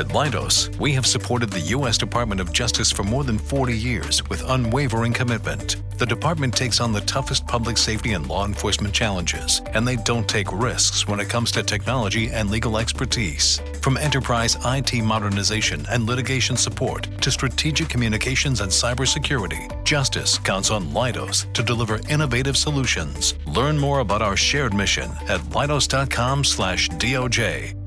At 0.00 0.08
Leidos, 0.08 0.74
we 0.78 0.92
have 0.94 1.04
supported 1.04 1.50
the 1.50 1.60
U.S. 1.76 1.98
Department 1.98 2.40
of 2.40 2.54
Justice 2.54 2.90
for 2.90 3.02
more 3.02 3.22
than 3.22 3.36
40 3.36 3.76
years 3.76 4.26
with 4.30 4.42
unwavering 4.48 5.12
commitment. 5.12 5.76
The 5.98 6.06
department 6.06 6.56
takes 6.56 6.80
on 6.80 6.94
the 6.94 7.02
toughest 7.02 7.46
public 7.46 7.76
safety 7.76 8.14
and 8.14 8.26
law 8.26 8.46
enforcement 8.46 8.94
challenges, 8.94 9.60
and 9.74 9.86
they 9.86 9.96
don't 9.96 10.26
take 10.26 10.50
risks 10.52 11.06
when 11.06 11.20
it 11.20 11.28
comes 11.28 11.52
to 11.52 11.62
technology 11.62 12.28
and 12.28 12.50
legal 12.50 12.78
expertise. 12.78 13.60
From 13.82 13.98
enterprise 13.98 14.56
IT 14.64 14.94
modernization 15.04 15.84
and 15.90 16.06
litigation 16.06 16.56
support 16.56 17.06
to 17.20 17.30
strategic 17.30 17.90
communications 17.90 18.62
and 18.62 18.72
cybersecurity, 18.72 19.84
Justice 19.84 20.38
counts 20.38 20.70
on 20.70 20.92
Leidos 20.92 21.52
to 21.52 21.62
deliver 21.62 22.00
innovative 22.08 22.56
solutions. 22.56 23.34
Learn 23.46 23.78
more 23.78 24.00
about 24.00 24.22
our 24.22 24.38
shared 24.38 24.72
mission 24.72 25.10
at 25.28 25.40
leidos.com/doj. 25.50 27.79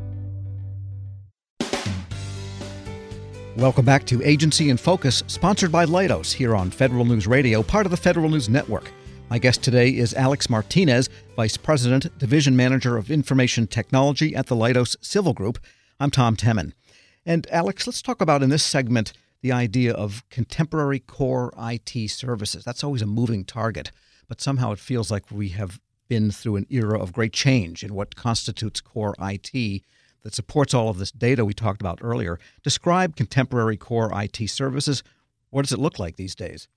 Welcome 3.57 3.85
back 3.85 4.03
to 4.05 4.19
Agency 4.23 4.71
in 4.71 4.77
Focus, 4.77 5.21
sponsored 5.27 5.71
by 5.71 5.85
Leidos 5.85 6.33
here 6.33 6.55
on 6.55 6.71
Federal 6.71 7.05
News 7.05 7.27
Radio, 7.27 7.61
part 7.61 7.85
of 7.85 7.91
the 7.91 7.97
Federal 7.97 8.27
News 8.27 8.49
Network. 8.49 8.91
My 9.29 9.37
guest 9.37 9.61
today 9.61 9.89
is 9.89 10.15
Alex 10.15 10.49
Martinez, 10.49 11.07
Vice 11.35 11.55
President, 11.55 12.17
Division 12.17 12.55
Manager 12.55 12.97
of 12.97 13.11
Information 13.11 13.67
Technology 13.67 14.35
at 14.35 14.47
the 14.47 14.55
Leidos 14.55 14.95
Civil 15.01 15.33
Group. 15.33 15.59
I'm 15.99 16.09
Tom 16.09 16.35
Temin. 16.35 16.73
And 17.27 17.45
Alex, 17.51 17.85
let's 17.85 18.01
talk 18.01 18.21
about 18.21 18.41
in 18.41 18.49
this 18.49 18.63
segment 18.63 19.13
the 19.41 19.51
idea 19.51 19.93
of 19.93 20.27
contemporary 20.31 20.99
core 20.99 21.53
IT 21.55 22.09
services. 22.09 22.63
That's 22.63 22.83
always 22.83 23.03
a 23.03 23.05
moving 23.05 23.45
target, 23.45 23.91
but 24.27 24.41
somehow 24.41 24.71
it 24.71 24.79
feels 24.79 25.11
like 25.11 25.29
we 25.29 25.49
have 25.49 25.79
been 26.07 26.31
through 26.31 26.55
an 26.55 26.65
era 26.71 26.99
of 26.99 27.13
great 27.13 27.33
change 27.33 27.83
in 27.83 27.93
what 27.93 28.15
constitutes 28.15 28.81
core 28.81 29.13
IT 29.21 29.83
that 30.23 30.33
supports 30.33 30.73
all 30.73 30.89
of 30.89 30.97
this 30.97 31.11
data 31.11 31.45
we 31.45 31.53
talked 31.53 31.81
about 31.81 31.99
earlier. 32.01 32.39
Describe 32.63 33.15
contemporary 33.15 33.77
core 33.77 34.11
IT 34.13 34.49
services. 34.49 35.03
What 35.49 35.63
does 35.63 35.71
it 35.71 35.79
look 35.79 35.99
like 35.99 36.15
these 36.15 36.35
days? 36.35 36.67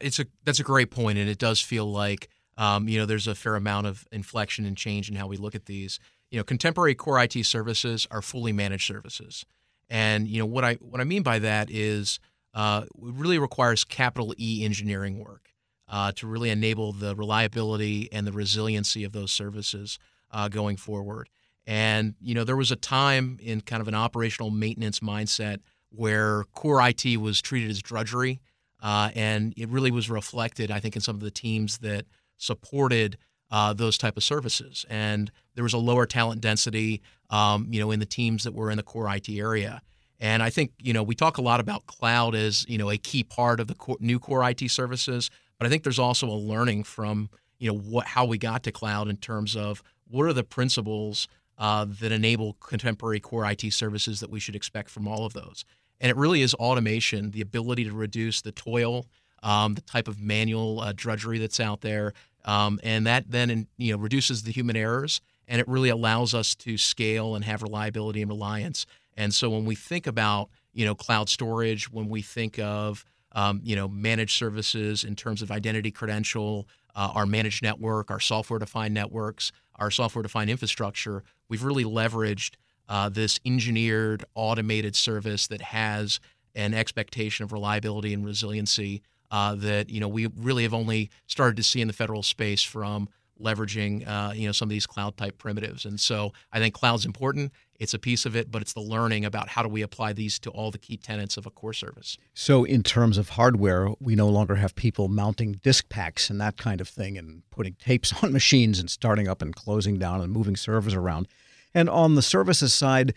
It's 0.00 0.18
a 0.18 0.26
that's 0.44 0.60
a 0.60 0.64
great 0.64 0.90
point, 0.90 1.18
and 1.18 1.28
it 1.28 1.38
does 1.38 1.60
feel 1.60 1.90
like 1.90 2.28
um, 2.56 2.88
you 2.88 2.98
know 2.98 3.06
there's 3.06 3.26
a 3.26 3.34
fair 3.34 3.56
amount 3.56 3.86
of 3.86 4.06
inflection 4.10 4.64
and 4.64 4.76
change 4.76 5.10
in 5.10 5.16
how 5.16 5.26
we 5.26 5.36
look 5.36 5.54
at 5.54 5.66
these. 5.66 6.00
You 6.30 6.38
know, 6.38 6.44
contemporary 6.44 6.94
core 6.94 7.22
IT 7.22 7.44
services 7.44 8.06
are 8.10 8.22
fully 8.22 8.52
managed 8.52 8.86
services, 8.86 9.44
and 9.90 10.26
you 10.26 10.38
know 10.38 10.46
what 10.46 10.64
I 10.64 10.74
what 10.74 11.00
I 11.00 11.04
mean 11.04 11.22
by 11.22 11.38
that 11.40 11.70
is 11.70 12.18
uh, 12.54 12.84
it 12.86 12.90
really 13.14 13.38
requires 13.38 13.84
capital 13.84 14.34
E 14.38 14.64
engineering 14.64 15.18
work 15.18 15.52
uh, 15.88 16.12
to 16.12 16.26
really 16.26 16.50
enable 16.50 16.92
the 16.92 17.14
reliability 17.14 18.08
and 18.10 18.26
the 18.26 18.32
resiliency 18.32 19.04
of 19.04 19.12
those 19.12 19.32
services 19.32 19.98
uh, 20.30 20.48
going 20.48 20.76
forward. 20.76 21.28
And, 21.66 22.14
you 22.20 22.34
know, 22.34 22.44
there 22.44 22.56
was 22.56 22.70
a 22.70 22.76
time 22.76 23.38
in 23.42 23.60
kind 23.60 23.80
of 23.80 23.88
an 23.88 23.94
operational 23.94 24.50
maintenance 24.50 25.00
mindset 25.00 25.60
where 25.90 26.44
core 26.52 26.86
IT 26.86 27.18
was 27.18 27.40
treated 27.40 27.70
as 27.70 27.80
drudgery. 27.80 28.40
Uh, 28.82 29.10
and 29.14 29.54
it 29.56 29.68
really 29.68 29.90
was 29.90 30.10
reflected, 30.10 30.70
I 30.70 30.80
think, 30.80 30.94
in 30.94 31.00
some 31.00 31.16
of 31.16 31.22
the 31.22 31.30
teams 31.30 31.78
that 31.78 32.04
supported 32.36 33.16
uh, 33.50 33.72
those 33.72 33.96
type 33.96 34.16
of 34.16 34.24
services. 34.24 34.84
And 34.90 35.30
there 35.54 35.64
was 35.64 35.72
a 35.72 35.78
lower 35.78 36.06
talent 36.06 36.40
density, 36.40 37.00
um, 37.30 37.68
you 37.70 37.80
know, 37.80 37.90
in 37.90 38.00
the 38.00 38.06
teams 38.06 38.44
that 38.44 38.52
were 38.52 38.70
in 38.70 38.76
the 38.76 38.82
core 38.82 39.08
IT 39.14 39.28
area. 39.30 39.80
And 40.20 40.42
I 40.42 40.50
think 40.50 40.72
you 40.78 40.92
know 40.92 41.02
we 41.02 41.14
talk 41.14 41.38
a 41.38 41.42
lot 41.42 41.60
about 41.60 41.86
cloud 41.86 42.34
as 42.34 42.64
you 42.68 42.78
know 42.78 42.90
a 42.90 42.96
key 42.96 43.24
part 43.24 43.60
of 43.60 43.66
the 43.66 43.74
core, 43.74 43.96
new 44.00 44.18
core 44.18 44.48
IT 44.48 44.70
services, 44.70 45.30
but 45.58 45.66
I 45.66 45.70
think 45.70 45.82
there's 45.82 45.98
also 45.98 46.28
a 46.28 46.32
learning 46.32 46.84
from 46.84 47.28
you 47.58 47.70
know 47.70 47.78
what 47.78 48.06
how 48.06 48.24
we 48.24 48.38
got 48.38 48.62
to 48.64 48.72
cloud 48.72 49.08
in 49.08 49.16
terms 49.16 49.56
of 49.56 49.82
what 50.08 50.24
are 50.24 50.32
the 50.32 50.44
principles 50.44 51.28
uh, 51.58 51.86
that 52.00 52.12
enable 52.12 52.54
contemporary 52.54 53.20
core 53.20 53.50
IT 53.50 53.72
services 53.72 54.20
that 54.20 54.30
we 54.30 54.40
should 54.40 54.56
expect 54.56 54.90
from 54.90 55.06
all 55.06 55.24
of 55.24 55.32
those. 55.32 55.64
And 56.00 56.10
it 56.10 56.16
really 56.16 56.42
is 56.42 56.54
automation, 56.54 57.30
the 57.30 57.40
ability 57.40 57.84
to 57.84 57.92
reduce 57.92 58.42
the 58.42 58.52
toil, 58.52 59.06
um, 59.42 59.74
the 59.74 59.80
type 59.82 60.08
of 60.08 60.20
manual 60.20 60.80
uh, 60.80 60.92
drudgery 60.94 61.38
that's 61.38 61.60
out 61.60 61.82
there, 61.82 62.12
um, 62.44 62.80
and 62.82 63.06
that 63.06 63.30
then 63.30 63.66
you 63.76 63.92
know 63.92 63.98
reduces 63.98 64.42
the 64.42 64.52
human 64.52 64.76
errors, 64.76 65.20
and 65.46 65.60
it 65.60 65.68
really 65.68 65.90
allows 65.90 66.34
us 66.34 66.54
to 66.56 66.76
scale 66.76 67.34
and 67.34 67.44
have 67.44 67.62
reliability 67.62 68.22
and 68.22 68.30
reliance. 68.30 68.86
And 69.16 69.32
so 69.32 69.50
when 69.50 69.64
we 69.64 69.74
think 69.74 70.06
about 70.06 70.50
you 70.72 70.84
know 70.84 70.94
cloud 70.94 71.28
storage, 71.28 71.90
when 71.90 72.08
we 72.08 72.22
think 72.22 72.58
of 72.58 73.04
um, 73.32 73.60
you 73.62 73.76
know 73.76 73.86
managed 73.86 74.36
services 74.36 75.04
in 75.04 75.14
terms 75.14 75.42
of 75.42 75.50
identity 75.50 75.90
credential, 75.90 76.66
uh, 76.94 77.12
our 77.14 77.26
managed 77.26 77.62
network, 77.62 78.10
our 78.10 78.20
software-defined 78.20 78.94
networks, 78.94 79.52
our 79.76 79.90
software-defined 79.90 80.50
infrastructure, 80.50 81.22
we've 81.48 81.64
really 81.64 81.84
leveraged 81.84 82.54
uh, 82.88 83.08
this 83.08 83.40
engineered 83.44 84.24
automated 84.34 84.94
service 84.94 85.46
that 85.46 85.60
has 85.62 86.20
an 86.54 86.74
expectation 86.74 87.44
of 87.44 87.52
reliability 87.52 88.14
and 88.14 88.24
resiliency 88.24 89.02
uh, 89.30 89.54
that 89.54 89.90
you 89.90 90.00
know 90.00 90.08
we 90.08 90.26
really 90.36 90.62
have 90.62 90.74
only 90.74 91.10
started 91.26 91.56
to 91.56 91.62
see 91.62 91.80
in 91.80 91.88
the 91.88 91.94
federal 91.94 92.22
space 92.22 92.62
from 92.62 93.08
leveraging 93.40 94.06
uh, 94.06 94.32
you 94.32 94.46
know 94.46 94.52
some 94.52 94.66
of 94.66 94.70
these 94.70 94.86
cloud 94.86 95.16
type 95.16 95.38
primitives. 95.38 95.84
And 95.84 95.98
so 95.98 96.32
I 96.52 96.58
think 96.58 96.74
cloud's 96.74 97.04
important. 97.04 97.52
It's 97.78 97.94
a 97.94 97.98
piece 97.98 98.24
of 98.24 98.36
it, 98.36 98.50
but 98.50 98.62
it's 98.62 98.72
the 98.72 98.80
learning 98.80 99.24
about 99.24 99.48
how 99.48 99.62
do 99.62 99.68
we 99.68 99.82
apply 99.82 100.12
these 100.12 100.38
to 100.40 100.50
all 100.50 100.70
the 100.70 100.78
key 100.78 100.96
tenets 100.96 101.36
of 101.36 101.46
a 101.46 101.50
core 101.50 101.72
service. 101.72 102.16
So 102.32 102.64
in 102.64 102.82
terms 102.82 103.18
of 103.18 103.30
hardware, 103.30 103.90
we 104.00 104.14
no 104.14 104.28
longer 104.28 104.56
have 104.56 104.74
people 104.74 105.08
mounting 105.08 105.60
disk 105.62 105.88
packs 105.88 106.30
and 106.30 106.40
that 106.40 106.56
kind 106.56 106.80
of 106.80 106.88
thing 106.88 107.18
and 107.18 107.42
putting 107.50 107.74
tapes 107.74 108.12
on 108.22 108.32
machines 108.32 108.78
and 108.78 108.90
starting 108.90 109.28
up 109.28 109.42
and 109.42 109.54
closing 109.54 109.98
down 109.98 110.20
and 110.20 110.32
moving 110.32 110.56
servers 110.56 110.94
around. 110.94 111.28
And 111.74 111.90
on 111.90 112.14
the 112.14 112.22
services 112.22 112.72
side, 112.72 113.14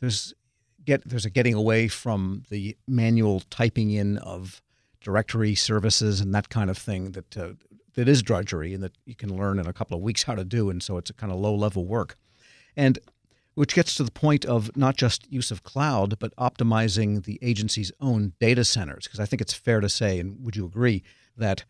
there's 0.00 0.34
get 0.86 1.06
there's 1.06 1.26
a 1.26 1.30
getting 1.30 1.54
away 1.54 1.88
from 1.88 2.44
the 2.48 2.76
manual 2.86 3.40
typing 3.50 3.90
in 3.90 4.16
of 4.18 4.62
directory 5.00 5.54
services 5.54 6.20
and 6.20 6.34
that 6.34 6.48
kind 6.48 6.70
of 6.70 6.78
thing 6.78 7.12
that 7.12 7.36
uh, 7.36 7.50
that 7.94 8.08
is 8.08 8.22
drudgery 8.22 8.72
and 8.72 8.82
that 8.82 8.92
you 9.04 9.14
can 9.14 9.36
learn 9.36 9.58
in 9.58 9.66
a 9.66 9.72
couple 9.72 9.96
of 9.96 10.02
weeks 10.02 10.22
how 10.22 10.34
to 10.34 10.44
do 10.44 10.70
and 10.70 10.82
so 10.82 10.96
it's 10.96 11.10
a 11.10 11.14
kind 11.14 11.32
of 11.32 11.38
low 11.38 11.54
level 11.54 11.84
work 11.84 12.16
and 12.76 12.98
which 13.56 13.74
gets 13.74 13.96
to 13.96 14.04
the 14.04 14.12
point 14.12 14.44
of 14.44 14.74
not 14.76 14.96
just 14.96 15.30
use 15.30 15.50
of 15.50 15.64
cloud 15.64 16.18
but 16.18 16.34
optimizing 16.36 17.24
the 17.24 17.38
agency's 17.42 17.90
own 18.00 18.32
data 18.38 18.64
centers 18.64 19.04
because 19.04 19.20
I 19.20 19.26
think 19.26 19.42
it's 19.42 19.52
fair 19.52 19.80
to 19.80 19.88
say 19.88 20.20
and 20.20 20.44
would 20.44 20.56
you 20.56 20.64
agree 20.64 21.02
that 21.36 21.64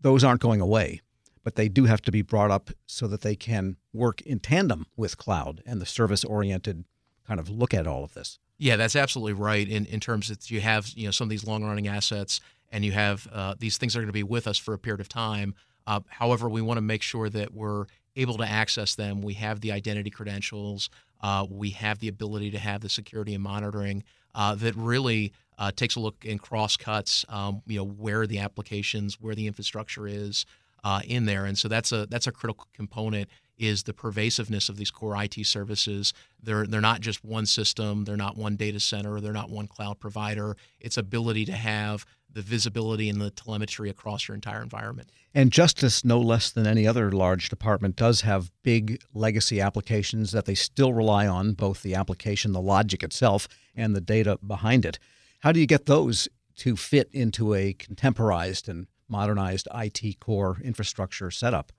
those 0.00 0.22
aren't 0.22 0.40
going 0.40 0.60
away 0.60 1.00
but 1.42 1.56
they 1.56 1.68
do 1.68 1.84
have 1.84 2.02
to 2.02 2.12
be 2.12 2.22
brought 2.22 2.50
up 2.50 2.70
so 2.86 3.06
that 3.06 3.22
they 3.22 3.34
can 3.34 3.76
work 3.92 4.20
in 4.22 4.38
tandem 4.38 4.86
with 4.96 5.16
cloud 5.16 5.62
and 5.66 5.80
the 5.80 5.86
service 5.86 6.24
oriented 6.24 6.84
kind 7.26 7.40
of 7.40 7.48
look 7.48 7.72
at 7.72 7.86
all 7.86 8.02
of 8.02 8.14
this. 8.14 8.38
Yeah, 8.58 8.76
that's 8.76 8.96
absolutely 8.96 9.32
right. 9.34 9.66
In 9.68 9.86
in 9.86 10.00
terms 10.00 10.28
that 10.28 10.50
you 10.50 10.60
have 10.60 10.88
you 10.94 11.06
know 11.06 11.10
some 11.10 11.26
of 11.26 11.30
these 11.30 11.46
long 11.46 11.64
running 11.64 11.88
assets 11.88 12.40
and 12.70 12.84
you 12.84 12.92
have 12.92 13.26
uh, 13.32 13.54
these 13.58 13.78
things 13.78 13.96
are 13.96 14.00
going 14.00 14.08
to 14.08 14.12
be 14.12 14.22
with 14.22 14.46
us 14.46 14.58
for 14.58 14.74
a 14.74 14.78
period 14.78 15.00
of 15.00 15.08
time. 15.08 15.54
Uh, 15.90 15.98
however, 16.08 16.48
we 16.48 16.62
want 16.62 16.78
to 16.78 16.82
make 16.82 17.02
sure 17.02 17.28
that 17.28 17.52
we're 17.52 17.84
able 18.14 18.36
to 18.36 18.44
access 18.44 18.94
them. 18.94 19.22
We 19.22 19.34
have 19.34 19.60
the 19.60 19.72
identity 19.72 20.10
credentials. 20.10 20.88
Uh, 21.20 21.44
we 21.50 21.70
have 21.70 21.98
the 21.98 22.06
ability 22.06 22.52
to 22.52 22.60
have 22.60 22.80
the 22.80 22.88
security 22.88 23.34
and 23.34 23.42
monitoring 23.42 24.04
uh, 24.32 24.54
that 24.54 24.76
really 24.76 25.32
uh, 25.58 25.72
takes 25.72 25.96
a 25.96 26.00
look 26.00 26.24
and 26.24 26.40
cross 26.40 26.76
cuts. 26.76 27.24
Um, 27.28 27.62
you 27.66 27.78
know 27.78 27.84
where 27.84 28.24
the 28.28 28.38
applications, 28.38 29.20
where 29.20 29.34
the 29.34 29.48
infrastructure 29.48 30.06
is 30.06 30.46
uh, 30.84 31.00
in 31.04 31.26
there, 31.26 31.44
and 31.44 31.58
so 31.58 31.68
that's 31.68 31.92
a 31.92 32.06
that's 32.06 32.26
a 32.26 32.32
critical 32.32 32.66
component 32.72 33.28
is 33.60 33.82
the 33.82 33.92
pervasiveness 33.92 34.70
of 34.70 34.78
these 34.78 34.90
core 34.90 35.22
IT 35.22 35.46
services. 35.46 36.12
They're 36.42 36.66
they're 36.66 36.80
not 36.80 37.00
just 37.00 37.24
one 37.24 37.46
system, 37.46 38.04
they're 38.04 38.16
not 38.16 38.36
one 38.36 38.56
data 38.56 38.80
center, 38.80 39.20
they're 39.20 39.32
not 39.32 39.50
one 39.50 39.68
cloud 39.68 40.00
provider. 40.00 40.56
It's 40.80 40.96
ability 40.96 41.44
to 41.46 41.52
have 41.52 42.06
the 42.32 42.42
visibility 42.42 43.08
and 43.08 43.20
the 43.20 43.30
telemetry 43.30 43.90
across 43.90 44.28
your 44.28 44.34
entire 44.34 44.62
environment. 44.62 45.10
And 45.34 45.52
Justice, 45.52 46.04
no 46.04 46.20
less 46.20 46.50
than 46.50 46.66
any 46.66 46.86
other 46.86 47.10
large 47.12 47.48
department, 47.48 47.96
does 47.96 48.22
have 48.22 48.50
big 48.62 49.00
legacy 49.14 49.60
applications 49.60 50.32
that 50.32 50.44
they 50.44 50.54
still 50.54 50.92
rely 50.92 51.26
on, 51.26 51.52
both 51.52 51.82
the 51.82 51.94
application, 51.94 52.52
the 52.52 52.60
logic 52.60 53.02
itself, 53.02 53.48
and 53.76 53.94
the 53.94 54.00
data 54.00 54.38
behind 54.46 54.84
it. 54.84 54.98
How 55.40 55.52
do 55.52 55.60
you 55.60 55.66
get 55.66 55.86
those 55.86 56.28
to 56.58 56.76
fit 56.76 57.08
into 57.12 57.54
a 57.54 57.72
contemporized 57.72 58.68
and 58.68 58.86
modernized 59.10 59.68
IT 59.74 60.20
core 60.20 60.58
infrastructure 60.62 61.30
setup? 61.30 61.72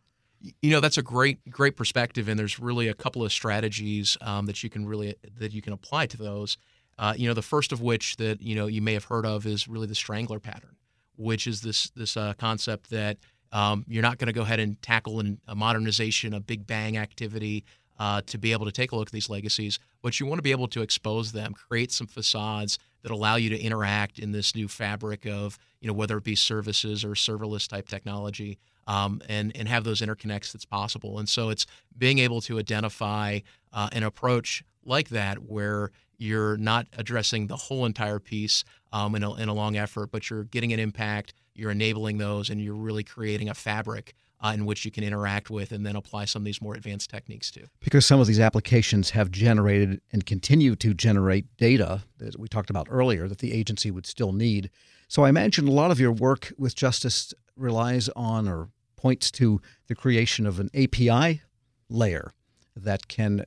You 0.62 0.72
know 0.72 0.80
that's 0.80 0.98
a 0.98 1.04
great 1.04 1.50
great 1.50 1.76
perspective, 1.76 2.28
and 2.28 2.40
there's 2.40 2.60
really 2.60 2.88
a 2.88 2.94
couple 2.96 3.24
of 3.24 3.32
strategies 3.32 4.18
um, 4.22 4.48
that 4.48 4.64
you 4.64 4.70
can 4.70 4.88
really 4.88 5.16
that 5.38 5.54
you 5.54 5.62
can 5.62 5.74
apply 5.74 6.08
to 6.08 6.18
those. 6.18 6.58
Uh, 6.98 7.14
you 7.16 7.28
know, 7.28 7.34
the 7.34 7.42
first 7.42 7.72
of 7.72 7.82
which 7.82 8.18
that 8.18 8.42
you 8.42 8.56
know 8.56 8.68
you 8.68 8.82
may 8.82 8.94
have 8.94 9.06
heard 9.06 9.26
of 9.26 9.46
is 9.46 9.68
really 9.68 9.88
the 9.88 9.96
strangler 9.96 10.40
pattern, 10.40 10.76
which 11.16 11.46
is 11.46 11.62
this 11.62 11.92
this 11.92 12.18
uh, 12.18 12.34
concept 12.40 12.90
that 12.90 13.18
um, 13.52 13.86
you're 13.88 14.02
not 14.02 14.18
going 14.18 14.28
to 14.28 14.34
go 14.34 14.42
ahead 14.42 14.60
and 14.60 14.82
tackle 14.82 15.20
an, 15.20 15.40
a 15.48 15.56
modernization, 15.56 16.34
a 16.34 16.40
big 16.40 16.66
bang 16.66 16.98
activity 16.98 17.66
uh, 18.00 18.22
to 18.26 18.38
be 18.38 18.52
able 18.52 18.66
to 18.66 18.72
take 18.72 18.92
a 18.92 18.96
look 18.96 19.10
at 19.10 19.12
these 19.12 19.30
legacies, 19.30 19.78
but 20.02 20.20
you 20.20 20.26
want 20.26 20.40
to 20.40 20.44
be 20.44 20.52
able 20.52 20.68
to 20.68 20.82
expose 20.82 21.34
them, 21.34 21.54
create 21.54 21.92
some 21.92 22.08
facades 22.08 22.80
that 23.04 23.12
allow 23.12 23.36
you 23.36 23.50
to 23.50 23.60
interact 23.60 24.20
in 24.20 24.32
this 24.32 24.56
new 24.56 24.68
fabric 24.68 25.26
of 25.26 25.58
you 25.80 25.88
know 25.88 25.94
whether 25.94 26.18
it 26.18 26.24
be 26.24 26.36
services 26.36 27.04
or 27.04 27.10
serverless 27.10 27.68
type 27.68 27.88
technology. 27.88 28.58
Um, 28.88 29.22
and 29.30 29.56
and 29.56 29.68
have 29.68 29.84
those 29.84 30.02
interconnects 30.02 30.52
that's 30.52 30.66
possible. 30.66 31.20
And 31.20 31.30
so 31.30 31.50
it's 31.50 31.68
being 31.96 32.18
able 32.18 32.42
to 32.42 32.58
identify 32.58 33.42
uh, 33.72 33.90
an 33.92 34.02
approach 34.02 34.64
like 34.84 35.10
that 35.10 35.44
where 35.44 35.92
you're 36.22 36.58
not 36.58 36.88
addressing 36.98 37.48
the 37.48 37.56
whole 37.56 37.86
entire 37.86 38.20
piece 38.20 38.64
um, 38.94 39.16
in, 39.16 39.24
a, 39.24 39.34
in 39.36 39.50
a 39.50 39.54
long 39.54 39.76
effort, 39.76 40.12
but 40.12 40.30
you're 40.30 40.44
getting 40.44 40.72
an 40.72 40.80
impact, 40.80 41.34
you're 41.56 41.72
enabling 41.72 42.20
those, 42.20 42.50
and 42.50 42.62
you're 42.62 42.76
really 42.76 43.04
creating 43.04 43.50
a 43.50 43.54
fabric 43.54 44.14
uh, 44.42 44.52
in 44.54 44.66
which 44.66 44.86
you 44.86 44.92
can 44.92 45.04
interact 45.04 45.50
with 45.50 45.72
and 45.72 45.86
then 45.86 45.96
apply 45.96 46.26
some 46.26 46.42
of 46.42 46.46
these 46.46 46.62
more 46.62 46.74
advanced 46.74 47.10
techniques 47.10 47.52
to. 47.52 47.68
Because 47.80 48.06
some 48.06 48.20
of 48.20 48.28
these 48.28 48.40
applications 48.40 49.12
have 49.12 49.32
generated 49.32 50.02
and 50.12 50.26
continue 50.26 50.76
to 50.78 50.94
generate 50.94 51.46
data 51.58 52.04
that 52.18 52.40
we 52.40 52.48
talked 52.48 52.70
about 52.70 52.88
earlier 52.90 53.28
that 53.28 53.40
the 53.40 53.54
agency 53.54 53.92
would 53.92 54.06
still 54.06 54.32
need. 54.32 54.70
So 55.08 55.24
I 55.24 55.30
imagine 55.30 55.68
a 55.68 55.72
lot 55.72 55.92
of 55.92 56.00
your 56.00 56.12
work 56.12 56.54
with 56.58 56.76
Justice 56.76 57.34
relies 57.56 58.10
on 58.10 58.48
or 58.48 58.70
points 58.96 59.32
to 59.32 59.62
the 59.88 59.96
creation 59.96 60.46
of 60.46 60.60
an 60.60 60.70
API 60.74 61.42
layer 61.90 62.34
that 62.76 63.08
can 63.08 63.46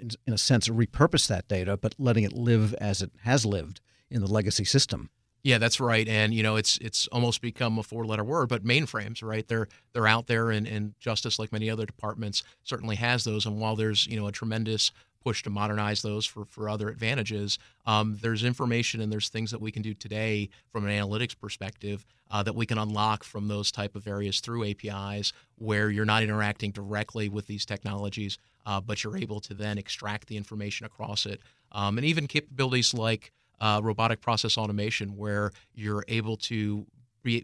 in, 0.00 0.10
in 0.26 0.32
a 0.32 0.38
sense, 0.38 0.68
repurpose 0.68 1.26
that 1.28 1.48
data, 1.48 1.76
but 1.76 1.94
letting 1.98 2.24
it 2.24 2.32
live 2.32 2.74
as 2.74 3.02
it 3.02 3.10
has 3.22 3.44
lived 3.44 3.80
in 4.10 4.20
the 4.20 4.26
legacy 4.26 4.64
system. 4.64 5.10
Yeah, 5.42 5.58
that's 5.58 5.80
right. 5.80 6.06
And 6.06 6.34
you 6.34 6.42
know, 6.42 6.56
it's 6.56 6.76
it's 6.78 7.06
almost 7.08 7.40
become 7.40 7.78
a 7.78 7.82
four-letter 7.82 8.24
word, 8.24 8.48
but 8.48 8.64
mainframes, 8.64 9.22
right? 9.22 9.46
They're 9.46 9.68
they're 9.92 10.06
out 10.06 10.26
there, 10.26 10.50
and, 10.50 10.66
and 10.66 10.94
Justice, 11.00 11.38
like 11.38 11.52
many 11.52 11.70
other 11.70 11.86
departments, 11.86 12.42
certainly 12.62 12.96
has 12.96 13.24
those. 13.24 13.46
And 13.46 13.58
while 13.58 13.76
there's 13.76 14.06
you 14.06 14.18
know 14.20 14.26
a 14.26 14.32
tremendous 14.32 14.92
push 15.22 15.42
to 15.42 15.50
modernize 15.50 16.02
those 16.02 16.26
for, 16.26 16.44
for 16.46 16.68
other 16.68 16.88
advantages. 16.88 17.58
Um, 17.86 18.18
there's 18.22 18.44
information 18.44 19.00
and 19.00 19.12
there's 19.12 19.28
things 19.28 19.50
that 19.50 19.60
we 19.60 19.70
can 19.70 19.82
do 19.82 19.94
today 19.94 20.48
from 20.72 20.86
an 20.86 20.90
analytics 20.90 21.38
perspective 21.38 22.06
uh, 22.30 22.42
that 22.42 22.54
we 22.54 22.66
can 22.66 22.78
unlock 22.78 23.24
from 23.24 23.48
those 23.48 23.70
type 23.70 23.96
of 23.96 24.06
areas 24.06 24.40
through 24.40 24.64
APIs 24.64 25.32
where 25.56 25.90
you're 25.90 26.04
not 26.04 26.22
interacting 26.22 26.70
directly 26.70 27.28
with 27.28 27.46
these 27.46 27.66
technologies, 27.66 28.38
uh, 28.66 28.80
but 28.80 29.04
you're 29.04 29.16
able 29.16 29.40
to 29.40 29.54
then 29.54 29.78
extract 29.78 30.28
the 30.28 30.36
information 30.36 30.86
across 30.86 31.26
it. 31.26 31.40
Um, 31.72 31.98
and 31.98 32.04
even 32.06 32.26
capabilities 32.26 32.94
like 32.94 33.32
uh, 33.60 33.80
robotic 33.82 34.20
process 34.20 34.56
automation 34.56 35.16
where 35.16 35.52
you're 35.74 36.04
able 36.08 36.36
to 36.36 36.86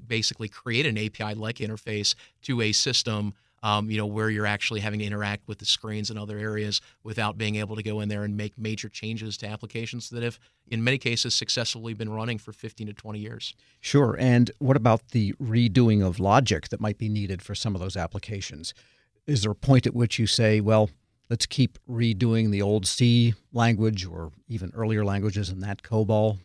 basically 0.06 0.48
create 0.48 0.86
an 0.86 0.96
API-like 0.96 1.56
interface 1.56 2.14
to 2.42 2.62
a 2.62 2.72
system 2.72 3.34
um, 3.62 3.90
you 3.90 3.96
know, 3.96 4.06
where 4.06 4.30
you're 4.30 4.46
actually 4.46 4.80
having 4.80 5.00
to 5.00 5.04
interact 5.04 5.48
with 5.48 5.58
the 5.58 5.64
screens 5.64 6.08
and 6.10 6.18
other 6.18 6.38
areas 6.38 6.80
without 7.02 7.36
being 7.36 7.56
able 7.56 7.74
to 7.74 7.82
go 7.82 8.00
in 8.00 8.08
there 8.08 8.22
and 8.22 8.36
make 8.36 8.56
major 8.56 8.88
changes 8.88 9.36
to 9.38 9.48
applications 9.48 10.10
that 10.10 10.22
have, 10.22 10.38
in 10.68 10.84
many 10.84 10.98
cases, 10.98 11.34
successfully 11.34 11.92
been 11.92 12.10
running 12.10 12.38
for 12.38 12.52
15 12.52 12.86
to 12.86 12.92
20 12.92 13.18
years. 13.18 13.54
Sure. 13.80 14.16
And 14.20 14.52
what 14.58 14.76
about 14.76 15.08
the 15.08 15.32
redoing 15.42 16.06
of 16.06 16.20
logic 16.20 16.68
that 16.68 16.80
might 16.80 16.98
be 16.98 17.08
needed 17.08 17.42
for 17.42 17.56
some 17.56 17.74
of 17.74 17.80
those 17.80 17.96
applications? 17.96 18.72
Is 19.26 19.42
there 19.42 19.50
a 19.50 19.56
point 19.56 19.86
at 19.86 19.94
which 19.94 20.18
you 20.18 20.28
say, 20.28 20.60
well, 20.60 20.90
let's 21.30 21.46
keep 21.46 21.78
redoing 21.88 22.50
the 22.50 22.62
old 22.62 22.86
C 22.86 23.34
language 23.52 24.06
or 24.06 24.32
even 24.48 24.70
earlier 24.74 25.04
languages 25.04 25.50
in 25.50 25.60
that 25.60 25.82
COBOL, 25.82 26.38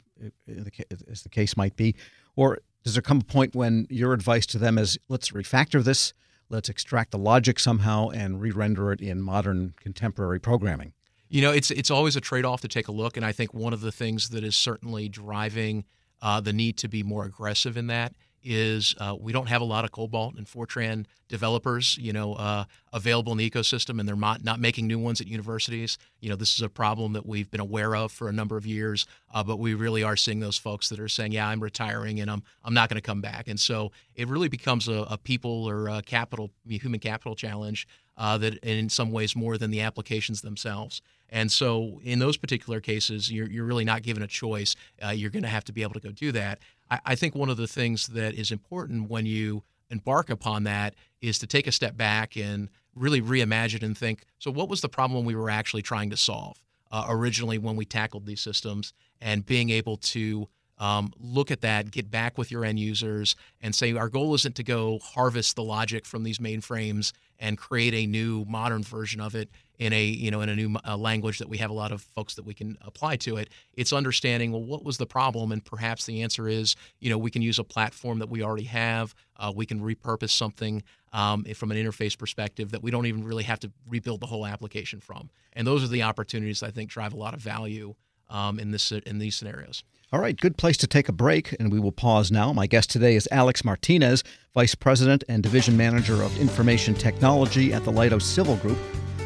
as 1.10 1.24
the 1.24 1.30
case 1.30 1.58
might 1.58 1.76
be? 1.76 1.96
Or 2.36 2.60
does 2.84 2.94
there 2.94 3.02
come 3.02 3.20
a 3.20 3.24
point 3.24 3.56
when 3.56 3.88
your 3.90 4.14
advice 4.14 4.46
to 4.48 4.58
them 4.58 4.78
is, 4.78 4.98
let's 5.10 5.32
refactor 5.32 5.84
this? 5.84 6.14
let's 6.52 6.70
extract 6.70 7.12
the 7.12 7.18
logic 7.18 7.60
somehow 7.60 8.10
and 8.10 8.42
re-render 8.42 8.92
it 8.92 9.02
in 9.02 9.22
modern 9.22 9.74
contemporary 9.80 10.40
programming. 10.40 10.94
You 11.30 11.42
know, 11.42 11.52
it's 11.52 11.72
it's 11.72 11.90
always 11.90 12.18
a 12.18 12.22
trade-off 12.22 12.60
to 12.62 12.68
take 12.68 12.90
a 12.90 12.92
look, 12.92 13.16
and 13.16 13.26
I 13.26 13.32
think 13.32 13.54
one 13.54 13.72
of 13.72 13.80
the 13.82 13.92
things 13.92 14.30
that 14.30 14.44
is 14.44 14.56
certainly 14.56 15.08
driving 15.08 15.86
uh, 16.22 16.42
the 16.42 16.52
need 16.52 16.78
to 16.80 16.90
be 16.90 17.04
more 17.04 17.24
aggressive 17.24 17.78
in 17.78 17.88
that 17.88 18.14
is 18.44 18.96
uh, 19.00 19.16
we 19.20 19.32
don't 19.32 19.48
have 19.48 19.62
a 19.62 19.66
lot 19.66 19.86
of 19.86 19.92
COBOL 19.92 20.38
and 20.38 20.48
Fortran 20.48 21.06
developers, 21.28 21.98
you 21.98 22.12
know, 22.12 22.34
uh, 22.34 22.66
available 22.92 23.32
in 23.32 23.38
the 23.38 23.50
ecosystem, 23.50 24.00
and 24.00 24.08
they're 24.08 24.16
not, 24.16 24.44
not 24.44 24.60
making 24.60 24.88
new 24.88 25.00
ones 25.00 25.22
at 25.22 25.28
universities. 25.28 25.98
You 26.20 26.30
know, 26.30 26.36
this 26.36 26.54
is 26.54 26.62
a 26.62 26.70
problem 26.70 27.14
that 27.14 27.26
we've 27.26 27.50
been 27.50 27.62
aware 27.62 27.96
of 27.96 28.12
for 28.12 28.28
a 28.28 28.34
number 28.34 28.58
of 28.58 28.66
years, 28.66 29.08
uh, 29.34 29.44
but 29.44 29.58
we 29.58 29.74
really 29.74 30.04
are 30.04 30.16
seeing 30.16 30.40
those 30.40 30.58
folks 30.58 30.90
that 30.90 31.00
are 31.00 31.08
saying, 31.08 31.32
"Yeah, 31.32 31.48
I'm 31.48 31.62
retiring, 31.62 32.20
and 32.20 32.30
I'm 32.30 32.44
I'm 32.64 32.74
not 32.74 32.90
going 32.90 32.98
to 32.98 33.02
come 33.02 33.22
back." 33.22 33.48
And 33.48 33.60
so 33.60 33.92
it 34.16 34.28
really 34.28 34.50
becomes 34.50 34.88
a, 34.88 35.06
a 35.10 35.18
people 35.18 35.70
or 35.70 35.88
a 35.88 36.02
capital, 36.02 36.52
human 36.68 37.00
capital 37.00 37.36
challenge 37.36 37.88
uh, 38.22 38.38
that, 38.38 38.56
in 38.60 38.88
some 38.88 39.12
ways, 39.12 39.36
more 39.36 39.58
than 39.58 39.72
the 39.72 39.82
applications 39.82 40.42
themselves. 40.42 41.02
And 41.30 41.52
so, 41.52 42.00
in 42.04 42.20
those 42.20 42.38
particular 42.38 42.80
cases, 42.80 43.32
you're, 43.32 43.50
you're 43.50 43.66
really 43.66 43.84
not 43.84 44.04
given 44.04 44.22
a 44.22 44.28
choice. 44.28 44.76
Uh, 45.04 45.10
you're 45.10 45.32
going 45.32 45.42
to 45.42 45.50
have 45.50 45.66
to 45.66 45.74
be 45.74 45.82
able 45.82 45.96
to 45.96 46.00
go 46.00 46.12
do 46.12 46.32
that. 46.34 46.60
I, 46.92 47.00
I 47.04 47.16
think 47.16 47.34
one 47.34 47.50
of 47.50 47.58
the 47.58 47.66
things 47.66 48.06
that 48.10 48.36
is 48.36 48.52
important 48.52 49.10
when 49.10 49.26
you 49.26 49.64
embark 49.90 50.30
upon 50.30 50.66
that 50.66 50.94
is 51.20 51.40
to 51.40 51.48
take 51.48 51.66
a 51.66 51.72
step 51.72 51.98
back 51.98 52.38
and 52.38 52.70
really 52.96 53.24
reimagine 53.24 53.82
and 53.82 53.98
think 53.98 54.26
so, 54.38 54.52
what 54.52 54.70
was 54.70 54.82
the 54.82 54.90
problem 54.90 55.26
we 55.26 55.36
were 55.36 55.50
actually 55.50 55.82
trying 55.82 56.12
to 56.12 56.18
solve 56.18 56.62
uh, 56.92 57.06
originally 57.10 57.58
when 57.58 57.76
we 57.76 57.86
tackled 57.86 58.28
these 58.28 58.42
systems? 58.42 58.94
And 59.20 59.44
being 59.44 59.72
able 59.72 59.98
to 59.98 60.48
um, 60.78 61.12
look 61.20 61.50
at 61.50 61.62
that, 61.62 61.90
get 61.90 62.12
back 62.12 62.38
with 62.38 62.52
your 62.52 62.66
end 62.66 62.80
users, 62.80 63.36
and 63.62 63.74
say 63.74 63.96
our 63.96 64.10
goal 64.10 64.36
isn't 64.36 64.56
to 64.58 64.64
go 64.64 65.00
harvest 65.00 65.56
the 65.56 65.64
logic 65.64 66.06
from 66.06 66.22
these 66.22 66.38
mainframes 66.38 67.14
and 67.42 67.58
create 67.58 67.94
a 67.94 68.06
new 68.06 68.46
modern 68.48 68.84
version 68.84 69.20
of 69.20 69.36
it 69.36 69.50
in 69.80 69.92
a 69.94 70.06
you 70.06 70.30
know 70.30 70.42
in 70.42 70.48
a 70.48 70.56
new 70.56 70.78
uh, 70.88 70.96
language 70.96 71.40
that 71.40 71.50
we 71.50 71.58
have 71.58 71.72
a 71.72 71.74
lot 71.74 71.92
of 71.92 72.02
folks 72.02 72.36
that 72.36 72.46
we 72.46 72.54
can 72.54 72.78
apply 72.82 73.18
to 73.18 73.36
it. 73.38 73.50
It's 73.74 73.92
understanding 73.92 74.52
well 74.52 74.64
what 74.64 74.86
was 74.86 74.98
the 74.98 75.08
problem, 75.08 75.52
and 75.52 75.66
perhaps 75.66 76.06
the 76.06 76.22
answer 76.22 76.48
is 76.48 76.76
you 77.00 77.10
know 77.10 77.18
we 77.18 77.32
can 77.32 77.42
use 77.42 77.60
a 77.60 77.64
platform 77.64 78.20
that 78.20 78.30
we 78.30 78.44
already 78.44 78.66
have. 78.66 79.14
Uh, 79.36 79.52
we 79.54 79.66
can 79.66 79.82
repurpose 79.82 80.30
something 80.30 80.84
um, 81.14 81.44
from 81.56 81.72
an 81.72 81.78
interface 81.78 82.18
perspective 82.18 82.72
that 82.72 82.84
we 82.84 82.92
don't 82.92 83.08
even 83.08 83.24
really 83.26 83.44
have 83.44 83.60
to 83.60 83.72
rebuild 83.88 84.22
the 84.22 84.28
whole 84.28 84.46
application 84.46 85.02
from. 85.02 85.30
And 85.54 85.66
those 85.66 85.84
are 85.84 85.88
the 85.88 86.04
opportunities 86.04 86.62
I 86.64 86.70
think 86.70 86.92
drive 86.92 87.14
a 87.14 87.18
lot 87.18 87.34
of 87.34 87.42
value 87.42 87.96
um, 88.32 88.60
in 88.60 88.72
this 88.72 88.92
in 88.92 89.20
these 89.20 89.36
scenarios. 89.36 89.84
All 90.14 90.20
right, 90.20 90.36
good 90.36 90.58
place 90.58 90.76
to 90.78 90.88
take 90.88 91.08
a 91.08 91.14
break, 91.14 91.56
and 91.58 91.72
we 91.72 91.80
will 91.80 91.94
pause 91.94 92.32
now. 92.32 92.52
My 92.52 92.68
guest 92.68 92.90
today 92.90 93.16
is 93.16 93.30
Alex 93.32 93.64
Martinez, 93.64 94.24
Vice 94.54 94.76
President 94.76 95.24
and 95.30 95.42
Division 95.42 95.78
Manager 95.78 96.22
of 96.22 96.38
Information 96.38 96.94
Technology 96.94 97.74
at 97.74 97.86
the 97.86 97.92
Leidos 97.92 98.24
Civil 98.24 98.58
Group. 98.58 98.78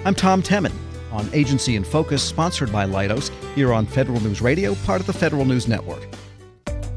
I'm 0.06 0.14
Tom 0.14 0.44
Temin 0.44 0.74
on 1.12 1.28
Agency 1.34 1.76
in 1.76 1.84
Focus, 1.84 2.22
sponsored 2.22 2.72
by 2.72 2.86
Leidos, 2.86 3.32
here 3.56 3.74
on 3.74 3.88
Federal 3.88 4.20
News 4.20 4.42
Radio, 4.42 4.76
part 4.86 5.02
of 5.02 5.08
the 5.08 5.14
Federal 5.14 5.46
News 5.46 5.68
Network. 5.68 6.04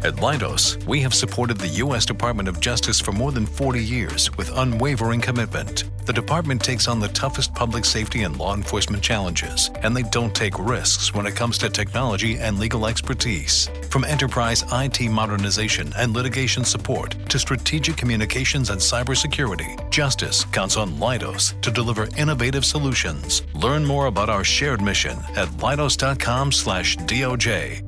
At 0.03 0.17
Leidos, 0.17 0.85
we 0.87 1.01
have 1.01 1.15
supported 1.15 1.57
the 1.57 1.69
U.S. 1.69 2.05
Department 2.05 2.49
of 2.49 2.61
Justice 2.61 3.01
for 3.01 3.13
more 3.13 3.33
than 3.33 3.47
40 3.47 3.83
years 3.83 4.37
with 4.37 4.57
unwavering 4.57 5.21
commitment. 5.21 5.85
The 6.09 6.15
department 6.15 6.65
takes 6.65 6.89
on 6.89 6.99
the 7.01 7.09
toughest 7.09 7.55
public 7.55 7.85
safety 7.85 8.23
and 8.23 8.39
law 8.39 8.55
enforcement 8.55 9.03
challenges, 9.03 9.71
and 9.83 9.95
they 9.95 10.05
don't 10.05 10.35
take 10.35 10.59
risks 10.59 11.13
when 11.13 11.27
it 11.27 11.37
comes 11.37 11.59
to 11.59 11.69
technology 11.69 12.39
and 12.39 12.59
legal 12.59 12.87
expertise. 12.87 13.69
From 13.91 14.05
enterprise 14.05 14.65
IT 14.73 15.03
modernization 15.11 15.93
and 15.99 16.15
litigation 16.15 16.65
support 16.65 17.15
to 17.29 17.39
strategic 17.39 17.99
communications 17.99 18.71
and 18.71 18.81
cybersecurity, 18.81 19.91
Justice 19.91 20.47
counts 20.47 20.79
on 20.79 20.93
Leidos 20.93 21.61
to 21.61 21.71
deliver 21.71 22.09
innovative 22.17 22.65
solutions. 22.65 23.43
Learn 23.53 23.85
more 23.85 24.07
about 24.07 24.31
our 24.31 24.45
shared 24.45 24.81
mission 24.81 25.19
at 25.37 25.49
leidos.com/doj. 25.59 27.88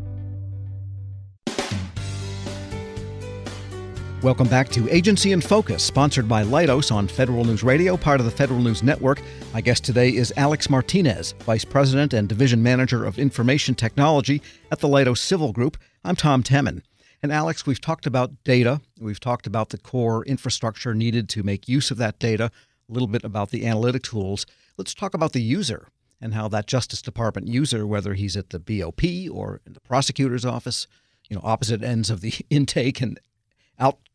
Welcome 4.23 4.49
back 4.49 4.69
to 4.73 4.87
Agency 4.95 5.33
in 5.33 5.41
Focus, 5.41 5.83
sponsored 5.83 6.29
by 6.29 6.45
Leidos 6.45 6.93
on 6.93 7.09
Federal 7.09 7.43
News 7.43 7.63
Radio, 7.63 7.97
part 7.97 8.21
of 8.21 8.27
the 8.27 8.31
Federal 8.31 8.61
News 8.61 8.83
Network. 8.83 9.23
My 9.55 9.63
guest 9.63 9.83
today 9.83 10.11
is 10.11 10.31
Alex 10.37 10.69
Martinez, 10.69 11.33
Vice 11.45 11.65
President 11.65 12.13
and 12.13 12.29
Division 12.29 12.63
Manager 12.63 13.07
of 13.07 13.19
Information 13.19 13.75
Technology 13.75 14.43
at 14.71 14.81
the 14.81 14.89
Leidos 14.89 15.17
Civil 15.17 15.55
Group. 15.55 15.79
I'm 16.05 16.17
Tom 16.17 16.43
Temin. 16.43 16.83
And 17.23 17.33
Alex, 17.33 17.65
we've 17.65 17.81
talked 17.81 18.05
about 18.05 18.45
data. 18.45 18.83
We've 19.01 19.19
talked 19.19 19.47
about 19.47 19.71
the 19.71 19.79
core 19.79 20.23
infrastructure 20.27 20.95
needed 20.95 21.31
to 21.31 21.43
make 21.43 21.67
use 21.67 21.91
of 21.91 21.97
that 21.97 22.19
data, 22.19 22.51
a 22.91 22.93
little 22.93 23.09
bit 23.09 23.25
about 23.25 23.49
the 23.49 23.67
analytic 23.67 24.03
tools. 24.03 24.45
Let's 24.77 24.93
talk 24.93 25.15
about 25.15 25.33
the 25.33 25.41
user 25.41 25.89
and 26.21 26.35
how 26.35 26.47
that 26.49 26.67
Justice 26.67 27.01
Department 27.01 27.49
user, 27.49 27.87
whether 27.87 28.13
he's 28.13 28.37
at 28.37 28.51
the 28.51 28.59
BOP 28.59 29.03
or 29.35 29.63
in 29.65 29.73
the 29.73 29.81
prosecutor's 29.81 30.45
office, 30.45 30.87
you 31.31 31.37
know, 31.37 31.43
opposite 31.43 31.83
ends 31.83 32.11
of 32.11 32.21
the 32.21 32.35
intake 32.51 33.01
and 33.01 33.19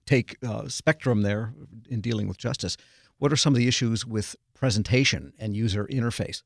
outtake 0.06 0.36
uh, 0.48 0.68
spectrum 0.68 1.22
there 1.22 1.54
in 1.90 2.02
dealing 2.02 2.28
with 2.28 2.38
justice. 2.38 2.78
What 3.18 3.32
are 3.32 3.38
some 3.38 3.54
of 3.54 3.58
the 3.58 3.68
issues 3.68 4.06
with 4.06 4.36
presentation 4.54 5.34
and 5.40 5.56
user 5.56 5.88
interface? 5.88 6.44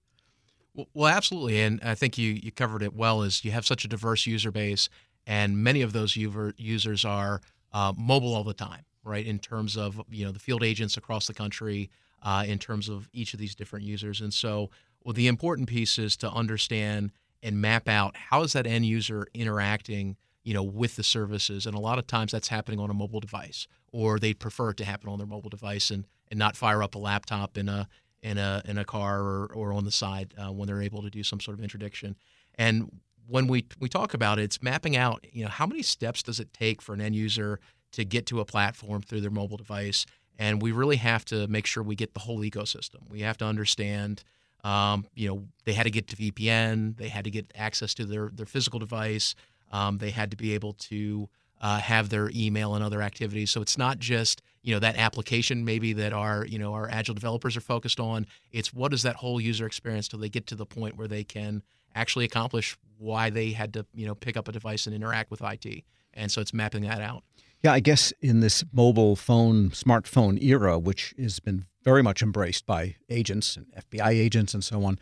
Well, 0.94 1.08
absolutely, 1.08 1.60
and 1.62 1.80
I 1.84 1.96
think 1.96 2.18
you 2.18 2.40
you 2.42 2.52
covered 2.52 2.84
it 2.84 2.94
well. 2.94 3.24
Is 3.24 3.44
you 3.44 3.52
have 3.52 3.66
such 3.66 3.84
a 3.84 3.88
diverse 3.88 4.26
user 4.26 4.52
base, 4.52 4.88
and 5.26 5.58
many 5.58 5.82
of 5.82 5.94
those 5.94 6.16
users 6.16 7.04
are 7.04 7.42
uh, 7.74 7.94
mobile 7.98 8.34
all 8.34 8.44
the 8.44 8.54
time, 8.54 8.86
right? 9.04 9.26
In 9.26 9.40
terms 9.40 9.76
of 9.76 10.02
you 10.10 10.26
know 10.26 10.32
the 10.32 10.40
field 10.40 10.64
agents 10.64 10.96
across 10.96 11.28
the 11.28 11.34
country, 11.34 11.90
uh, 12.22 12.46
in 12.48 12.60
terms 12.60 12.88
of 12.88 13.10
each 13.12 13.34
of 13.34 13.40
these 13.40 13.56
different 13.56 13.86
users, 13.86 14.22
and 14.22 14.34
so 14.34 14.70
well, 15.04 15.14
the 15.14 15.28
important 15.28 15.68
piece 15.68 15.98
is 15.98 16.16
to 16.18 16.32
understand 16.32 17.12
and 17.42 17.60
map 17.60 17.88
out 17.88 18.16
how 18.16 18.44
is 18.44 18.54
that 18.54 18.68
end 18.68 18.86
user 18.86 19.26
interacting 19.34 20.18
you 20.44 20.54
know, 20.54 20.64
with 20.64 20.96
the 20.96 21.04
services. 21.04 21.66
And 21.66 21.76
a 21.76 21.80
lot 21.80 22.00
of 22.00 22.08
times 22.08 22.32
that's 22.32 22.48
happening 22.48 22.80
on 22.80 22.90
a 22.90 22.94
mobile 22.94 23.20
device, 23.20 23.68
or 23.92 24.20
they 24.20 24.34
prefer 24.34 24.72
it 24.72 24.78
to 24.78 24.86
happen 24.86 25.10
on 25.10 25.18
their 25.18 25.28
mobile 25.28 25.50
device 25.50 25.92
and, 25.92 26.06
and 26.30 26.38
not 26.38 26.56
fire 26.56 26.82
up 26.82 26.96
a 26.96 27.00
laptop 27.00 27.58
in 27.58 27.70
a 27.70 27.88
in 28.22 28.38
a 28.38 28.62
in 28.66 28.78
a 28.78 28.86
car 28.86 29.22
or, 29.22 29.46
or 29.54 29.74
on 29.74 29.86
the 29.86 29.92
side 29.92 30.34
uh, 30.38 30.52
when 30.52 30.68
they're 30.68 30.82
able 30.82 31.02
to 31.02 31.10
do 31.10 31.24
some 31.24 31.40
sort 31.40 31.58
of 31.58 31.64
interdiction. 31.64 32.16
And 32.56 33.00
when 33.28 33.48
we 33.48 33.66
we 33.80 33.90
talk 33.90 34.14
about 34.14 34.40
it, 34.40 34.44
it's 34.44 34.62
mapping 34.62 34.98
out, 34.98 35.26
you 35.32 35.44
know, 35.44 35.50
how 35.50 35.66
many 35.66 35.82
steps 35.82 36.24
does 36.24 36.40
it 36.40 36.52
take 36.54 36.82
for 36.82 36.94
an 36.94 37.02
end 37.02 37.16
user 37.16 37.60
to 37.92 38.06
get 38.06 38.26
to 38.28 38.40
a 38.40 38.46
platform 38.46 39.02
through 39.02 39.22
their 39.22 39.32
mobile 39.32 39.58
device? 39.58 40.06
And 40.38 40.62
we 40.62 40.72
really 40.72 40.98
have 40.98 41.26
to 41.26 41.48
make 41.48 41.66
sure 41.66 41.84
we 41.84 41.96
get 41.96 42.14
the 42.14 42.22
whole 42.22 42.40
ecosystem. 42.40 43.10
We 43.10 43.22
have 43.22 43.38
to 43.40 43.46
understand, 43.46 44.24
um, 44.64 45.06
you 45.14 45.28
know, 45.28 45.44
they 45.66 45.74
had 45.74 45.84
to 45.84 45.92
get 45.92 46.08
to 46.08 46.16
VPN, 46.16 46.98
they 46.98 47.10
had 47.10 47.26
to 47.26 47.32
get 47.32 47.52
access 47.56 47.94
to 47.96 48.06
their 48.06 48.30
their 48.34 48.46
physical 48.46 48.80
device. 48.80 49.36
Um, 49.72 49.98
they 49.98 50.12
had 50.12 50.32
to 50.32 50.38
be 50.38 50.54
able 50.54 50.74
to 50.74 51.30
uh, 51.62 51.80
have 51.80 52.10
their 52.10 52.30
email 52.34 52.76
and 52.76 52.84
other 52.84 53.02
activities. 53.02 53.52
So 53.52 53.62
it's 53.62 53.78
not 53.78 54.00
just 54.00 54.42
you 54.62 54.74
know 54.74 54.80
that 54.80 54.98
application 54.98 55.64
maybe 55.66 55.94
that 55.94 56.14
our 56.14 56.46
you 56.46 56.60
know 56.60 56.74
our 56.74 56.90
agile 56.90 57.16
developers 57.16 57.58
are 57.58 57.62
focused 57.62 58.00
on. 58.00 58.26
It's 58.52 58.74
what 58.74 58.94
is 58.94 59.04
that 59.04 59.18
whole 59.18 59.40
user 59.40 59.66
experience 59.66 60.08
till 60.08 60.20
they 60.20 60.30
get 60.30 60.48
to 60.48 60.56
the 60.56 60.66
point 60.66 60.98
where 60.98 61.08
they 61.08 61.24
can 61.24 61.64
actually 61.96 62.26
accomplish 62.26 62.78
why 62.98 63.30
they 63.30 63.52
had 63.52 63.74
to 63.74 63.86
you 63.94 64.06
know 64.06 64.16
pick 64.16 64.38
up 64.38 64.48
a 64.48 64.52
device 64.52 64.86
and 64.86 64.96
interact 64.96 65.32
with 65.32 65.42
IT. 65.42 65.84
And 66.14 66.32
so 66.32 66.42
it's 66.42 66.54
mapping 66.54 66.84
that 66.84 67.02
out. 67.02 67.24
Yeah, 67.64 67.74
I 67.74 67.82
guess 67.82 68.14
in 68.22 68.40
this 68.40 68.64
mobile 68.72 69.16
phone, 69.18 69.72
smartphone 69.72 70.42
era, 70.42 70.80
which 70.80 71.14
has 71.20 71.40
been 71.40 71.66
very 71.84 72.02
much 72.02 72.22
embraced 72.22 72.66
by 72.66 72.96
agents 73.10 73.58
and 73.58 73.66
FBI 73.76 74.10
agents 74.10 74.54
and 74.54 74.64
so 74.64 74.84
on, 74.86 74.98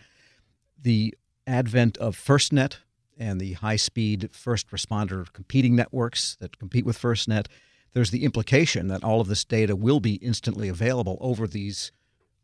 the 0.82 1.14
advent 1.46 1.98
of 1.98 2.18
FirstNet 2.18 2.78
and 3.20 3.40
the 3.40 3.54
high 3.54 3.76
speed 3.76 4.30
first 4.32 4.70
responder 4.72 5.32
competing 5.34 5.76
networks 5.76 6.38
that 6.40 6.58
compete 6.60 6.86
with 6.86 7.00
FirstNet, 7.00 7.48
there's 7.94 8.12
the 8.12 8.24
implication 8.24 8.88
that 8.88 9.04
all 9.04 9.22
of 9.22 9.28
this 9.28 9.44
data 9.44 9.76
will 9.76 10.00
be 10.00 10.16
instantly 10.16 10.70
available 10.70 11.18
over 11.20 11.48
these 11.48 11.92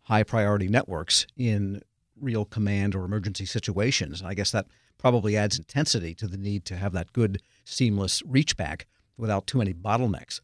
high 0.03 0.23
priority 0.23 0.67
networks 0.67 1.27
in 1.38 1.81
real 2.19 2.45
command 2.45 2.95
or 2.95 3.05
emergency 3.05 3.45
situations. 3.45 4.21
I 4.21 4.33
guess 4.33 4.51
that 4.51 4.67
probably 4.97 5.36
adds 5.36 5.57
intensity 5.57 6.13
to 6.15 6.27
the 6.27 6.38
need 6.38 6.65
to 6.65 6.77
have 6.77 6.93
that 6.93 7.13
good 7.13 7.41
seamless 7.65 8.23
reach 8.25 8.55
back 8.55 8.88
without 9.17 9.47
too 9.47 9.57
many 9.57 9.73
bottlenecks. 9.73 10.41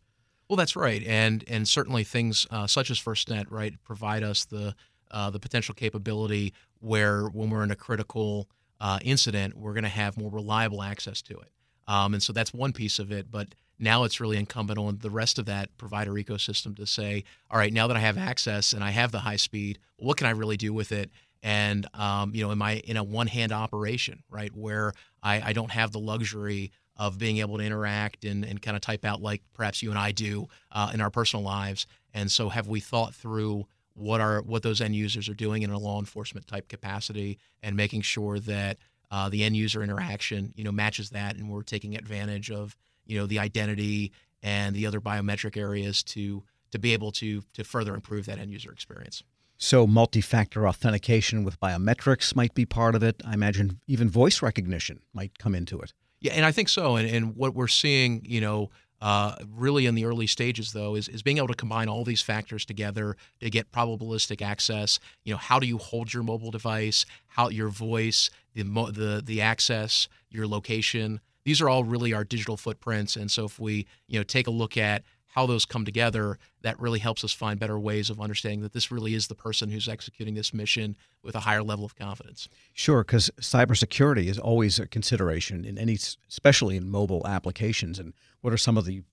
Well, 0.49 0.57
that's 0.57 0.75
right, 0.75 1.03
and 1.05 1.43
and 1.47 1.67
certainly 1.67 2.03
things 2.03 2.47
uh, 2.49 2.65
such 2.65 2.89
as 2.89 2.99
FirstNet, 2.99 3.45
right, 3.49 3.75
provide 3.83 4.23
us 4.23 4.45
the 4.45 4.75
uh, 5.11 5.29
the 5.29 5.39
potential 5.39 5.75
capability 5.75 6.53
where 6.79 7.25
when 7.27 7.49
we're 7.49 7.63
in 7.63 7.71
a 7.71 7.75
critical 7.75 8.49
uh, 8.79 8.99
incident, 9.01 9.57
we're 9.57 9.73
going 9.73 9.83
to 9.83 9.89
have 9.89 10.17
more 10.17 10.31
reliable 10.31 10.81
access 10.81 11.21
to 11.23 11.37
it. 11.39 11.51
Um, 11.87 12.13
and 12.13 12.21
so 12.21 12.33
that's 12.33 12.53
one 12.53 12.71
piece 12.71 12.99
of 12.99 13.11
it. 13.11 13.31
But 13.31 13.55
now 13.79 14.03
it's 14.03 14.19
really 14.19 14.37
incumbent 14.37 14.77
on 14.77 14.99
the 14.99 15.09
rest 15.09 15.39
of 15.39 15.45
that 15.45 15.75
provider 15.77 16.11
ecosystem 16.13 16.75
to 16.75 16.85
say, 16.85 17.23
all 17.49 17.57
right, 17.57 17.73
now 17.73 17.87
that 17.87 17.97
I 17.97 18.01
have 18.01 18.17
access 18.17 18.73
and 18.73 18.83
I 18.83 18.91
have 18.91 19.11
the 19.11 19.19
high 19.19 19.37
speed, 19.37 19.79
what 19.97 20.17
can 20.17 20.27
I 20.27 20.31
really 20.31 20.57
do 20.57 20.73
with 20.73 20.91
it? 20.91 21.09
And 21.41 21.87
um, 21.93 22.33
you 22.35 22.43
know, 22.43 22.51
am 22.51 22.61
I 22.61 22.77
in 22.77 22.97
a 22.97 23.03
one-hand 23.03 23.51
operation, 23.51 24.23
right, 24.29 24.51
where 24.55 24.93
I, 25.23 25.41
I 25.41 25.53
don't 25.53 25.71
have 25.71 25.91
the 25.91 25.99
luxury 25.99 26.71
of 26.97 27.17
being 27.17 27.37
able 27.37 27.57
to 27.57 27.63
interact 27.63 28.25
and, 28.25 28.43
and 28.43 28.61
kind 28.61 28.75
of 28.75 28.81
type 28.81 29.05
out 29.05 29.21
like 29.21 29.41
perhaps 29.53 29.81
you 29.81 29.89
and 29.89 29.97
I 29.97 30.11
do 30.11 30.47
uh, 30.71 30.91
in 30.93 30.99
our 30.99 31.09
personal 31.09 31.43
lives? 31.45 31.87
And 32.13 32.29
so, 32.29 32.49
have 32.49 32.67
we 32.67 32.81
thought 32.81 33.15
through 33.15 33.67
what 33.99 34.21
are 34.21 34.41
what 34.41 34.63
those 34.63 34.81
end 34.81 34.95
users 34.95 35.27
are 35.29 35.33
doing 35.33 35.63
in 35.63 35.69
a 35.69 35.77
law 35.77 35.99
enforcement 35.99 36.47
type 36.47 36.67
capacity 36.67 37.37
and 37.61 37.75
making 37.75 38.01
sure 38.01 38.39
that 38.39 38.77
uh, 39.11 39.27
the 39.29 39.43
end 39.43 39.55
user 39.55 39.83
interaction 39.83 40.53
you 40.55 40.63
know 40.63 40.71
matches 40.71 41.09
that 41.09 41.35
and 41.35 41.49
we're 41.49 41.63
taking 41.63 41.95
advantage 41.95 42.49
of 42.49 42.75
you 43.05 43.17
know 43.17 43.25
the 43.25 43.39
identity 43.39 44.11
and 44.41 44.75
the 44.75 44.85
other 44.85 45.01
biometric 45.01 45.57
areas 45.57 46.03
to 46.03 46.43
to 46.71 46.79
be 46.79 46.93
able 46.93 47.11
to 47.11 47.43
to 47.53 47.63
further 47.63 47.93
improve 47.93 48.25
that 48.25 48.39
end 48.39 48.51
user 48.51 48.71
experience. 48.71 49.23
So, 49.61 49.85
multi 49.85 50.21
factor 50.21 50.67
authentication 50.67 51.43
with 51.43 51.59
biometrics 51.59 52.33
might 52.33 52.53
be 52.53 52.65
part 52.65 52.95
of 52.95 53.03
it. 53.03 53.21
I 53.25 53.33
imagine 53.33 53.81
even 53.87 54.09
voice 54.09 54.41
recognition 54.41 55.01
might 55.13 55.37
come 55.37 55.53
into 55.53 55.81
it. 55.81 55.93
Yeah, 56.21 56.31
and 56.33 56.45
I 56.45 56.53
think 56.53 56.69
so. 56.69 56.95
And, 56.95 57.09
and 57.09 57.35
what 57.35 57.53
we're 57.53 57.67
seeing, 57.67 58.21
you 58.25 58.39
know, 58.39 58.69
uh, 59.01 59.35
really 59.55 59.85
in 59.85 59.95
the 59.95 60.05
early 60.05 60.27
stages 60.27 60.73
though 60.73 60.95
is, 60.95 61.07
is 61.07 61.21
being 61.21 61.37
able 61.37 61.47
to 61.47 61.53
combine 61.53 61.87
all 61.87 62.03
these 62.03 62.21
factors 62.21 62.65
together 62.65 63.15
to 63.39 63.49
get 63.49 63.71
probabilistic 63.71 64.41
access. 64.41 64.99
You 65.23 65.33
know 65.33 65.37
how 65.37 65.59
do 65.59 65.67
you 65.67 65.77
hold 65.77 66.13
your 66.13 66.23
mobile 66.23 66.51
device 66.51 67.05
how 67.27 67.49
your 67.49 67.69
voice 67.69 68.29
the 68.55 68.63
the 68.63 69.21
the 69.25 69.41
access 69.41 70.07
your 70.29 70.47
location? 70.47 71.21
These 71.45 71.61
are 71.61 71.69
all 71.69 71.83
really 71.83 72.13
our 72.13 72.23
digital 72.23 72.57
footprints. 72.57 73.15
And 73.15 73.31
so 73.31 73.45
if 73.45 73.59
we 73.59 73.87
you 74.07 74.19
know 74.19 74.23
take 74.23 74.47
a 74.47 74.51
look 74.51 74.77
at 74.77 75.03
how 75.29 75.45
those 75.45 75.65
come 75.65 75.85
together, 75.85 76.37
that 76.61 76.79
really 76.79 76.99
helps 76.99 77.23
us 77.23 77.31
find 77.31 77.59
better 77.59 77.79
ways 77.79 78.09
of 78.09 78.19
understanding 78.19 78.61
that 78.61 78.73
this 78.73 78.91
really 78.91 79.13
is 79.13 79.27
the 79.27 79.35
person 79.35 79.69
who's 79.69 79.87
executing 79.87 80.33
this 80.33 80.53
mission 80.53 80.95
with 81.23 81.35
a 81.35 81.41
higher 81.41 81.63
level 81.63 81.85
of 81.85 81.95
confidence. 81.95 82.49
Sure, 82.73 83.03
because 83.03 83.29
cybersecurity 83.39 84.25
is 84.25 84.39
always 84.39 84.79
a 84.79 84.87
consideration 84.87 85.65
in 85.65 85.77
any, 85.77 85.97
especially 86.27 86.75
in 86.75 86.89
mobile 86.89 87.25
applications. 87.27 87.99
And 87.99 88.13
what 88.41 88.53
are 88.53 88.57
some 88.57 88.77
of 88.77 88.85
the 88.85 89.03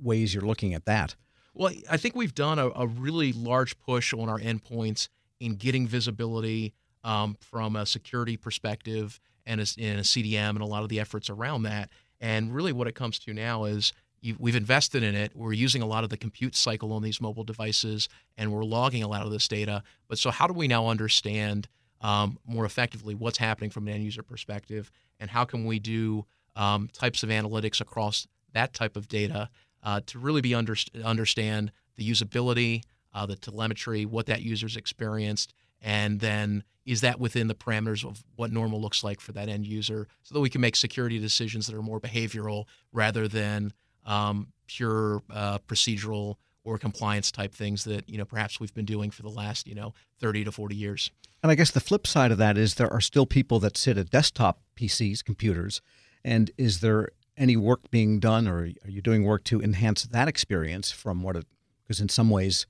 ways 0.00 0.34
you're 0.34 0.44
looking 0.44 0.74
at 0.74 0.84
that? 0.84 1.16
Well, 1.54 1.72
I 1.90 1.96
think 1.96 2.14
we've 2.14 2.34
done 2.34 2.58
a, 2.58 2.68
a 2.68 2.86
really 2.86 3.32
large 3.32 3.78
push 3.78 4.12
on 4.12 4.28
our 4.28 4.38
endpoints 4.38 5.08
in 5.40 5.56
getting 5.56 5.86
visibility 5.86 6.74
um, 7.02 7.36
from 7.40 7.76
a 7.76 7.86
security 7.86 8.36
perspective 8.36 9.20
and 9.46 9.60
in 9.76 9.98
a 9.98 10.02
CDM 10.02 10.50
and 10.50 10.60
a 10.60 10.66
lot 10.66 10.82
of 10.82 10.88
the 10.88 11.00
efforts 11.00 11.28
around 11.28 11.64
that. 11.64 11.90
And 12.20 12.54
really, 12.54 12.72
what 12.72 12.86
it 12.86 12.94
comes 12.94 13.18
to 13.20 13.34
now 13.34 13.64
is 13.64 13.92
we've 14.38 14.56
invested 14.56 15.02
in 15.02 15.14
it. 15.14 15.32
We're 15.34 15.52
using 15.52 15.82
a 15.82 15.86
lot 15.86 16.04
of 16.04 16.10
the 16.10 16.16
compute 16.16 16.54
cycle 16.54 16.92
on 16.92 17.02
these 17.02 17.20
mobile 17.20 17.44
devices, 17.44 18.08
and 18.36 18.52
we're 18.52 18.64
logging 18.64 19.02
a 19.02 19.08
lot 19.08 19.22
of 19.22 19.30
this 19.32 19.48
data. 19.48 19.82
But 20.08 20.18
so, 20.18 20.30
how 20.30 20.46
do 20.46 20.52
we 20.52 20.68
now 20.68 20.88
understand 20.88 21.68
um, 22.00 22.38
more 22.46 22.64
effectively 22.64 23.14
what's 23.14 23.38
happening 23.38 23.70
from 23.70 23.88
an 23.88 23.94
end 23.94 24.04
user 24.04 24.22
perspective, 24.22 24.90
and 25.20 25.30
how 25.30 25.44
can 25.44 25.64
we 25.64 25.78
do 25.78 26.26
um, 26.56 26.88
types 26.92 27.22
of 27.22 27.30
analytics 27.30 27.80
across 27.80 28.26
that 28.52 28.74
type 28.74 28.96
of 28.96 29.08
data 29.08 29.48
uh, 29.82 30.00
to 30.06 30.18
really 30.18 30.40
be 30.40 30.54
under, 30.54 30.76
understand 31.04 31.72
the 31.96 32.08
usability, 32.08 32.82
uh, 33.14 33.26
the 33.26 33.36
telemetry, 33.36 34.04
what 34.04 34.26
that 34.26 34.42
user's 34.42 34.76
experienced, 34.76 35.54
and 35.80 36.20
then 36.20 36.64
is 36.84 37.00
that 37.00 37.20
within 37.20 37.46
the 37.46 37.54
parameters 37.54 38.04
of 38.04 38.24
what 38.34 38.50
normal 38.50 38.80
looks 38.80 39.04
like 39.04 39.20
for 39.20 39.32
that 39.32 39.48
end 39.48 39.66
user, 39.66 40.08
so 40.22 40.34
that 40.34 40.40
we 40.40 40.50
can 40.50 40.60
make 40.60 40.76
security 40.76 41.18
decisions 41.18 41.66
that 41.66 41.76
are 41.76 41.82
more 41.82 42.00
behavioral 42.00 42.64
rather 42.92 43.28
than 43.28 43.72
um, 44.04 44.48
pure 44.66 45.22
uh, 45.30 45.58
procedural 45.58 46.36
or 46.64 46.78
compliance 46.78 47.30
type 47.30 47.54
things 47.54 47.84
that 47.84 48.08
you 48.08 48.18
know 48.18 48.24
perhaps 48.24 48.60
we've 48.60 48.74
been 48.74 48.84
doing 48.84 49.10
for 49.10 49.22
the 49.22 49.30
last 49.30 49.66
you 49.66 49.74
know 49.74 49.94
30 50.20 50.44
to 50.44 50.52
40 50.52 50.74
years. 50.76 51.10
And 51.42 51.50
I 51.50 51.56
guess 51.56 51.72
the 51.72 51.80
flip 51.80 52.06
side 52.06 52.30
of 52.30 52.38
that 52.38 52.56
is 52.56 52.76
there 52.76 52.92
are 52.92 53.00
still 53.00 53.26
people 53.26 53.58
that 53.60 53.76
sit 53.76 53.98
at 53.98 54.10
desktop 54.10 54.60
PCs, 54.76 55.24
computers, 55.24 55.80
and 56.24 56.50
is 56.56 56.80
there 56.80 57.08
any 57.36 57.56
work 57.56 57.90
being 57.90 58.20
done, 58.20 58.46
or 58.46 58.58
are 58.58 58.90
you 58.90 59.02
doing 59.02 59.24
work 59.24 59.42
to 59.44 59.60
enhance 59.60 60.04
that 60.04 60.28
experience 60.28 60.90
from 60.92 61.22
what 61.22 61.36
it? 61.36 61.46
Because 61.82 62.00
in 62.00 62.08
some 62.08 62.30
ways, 62.30 62.66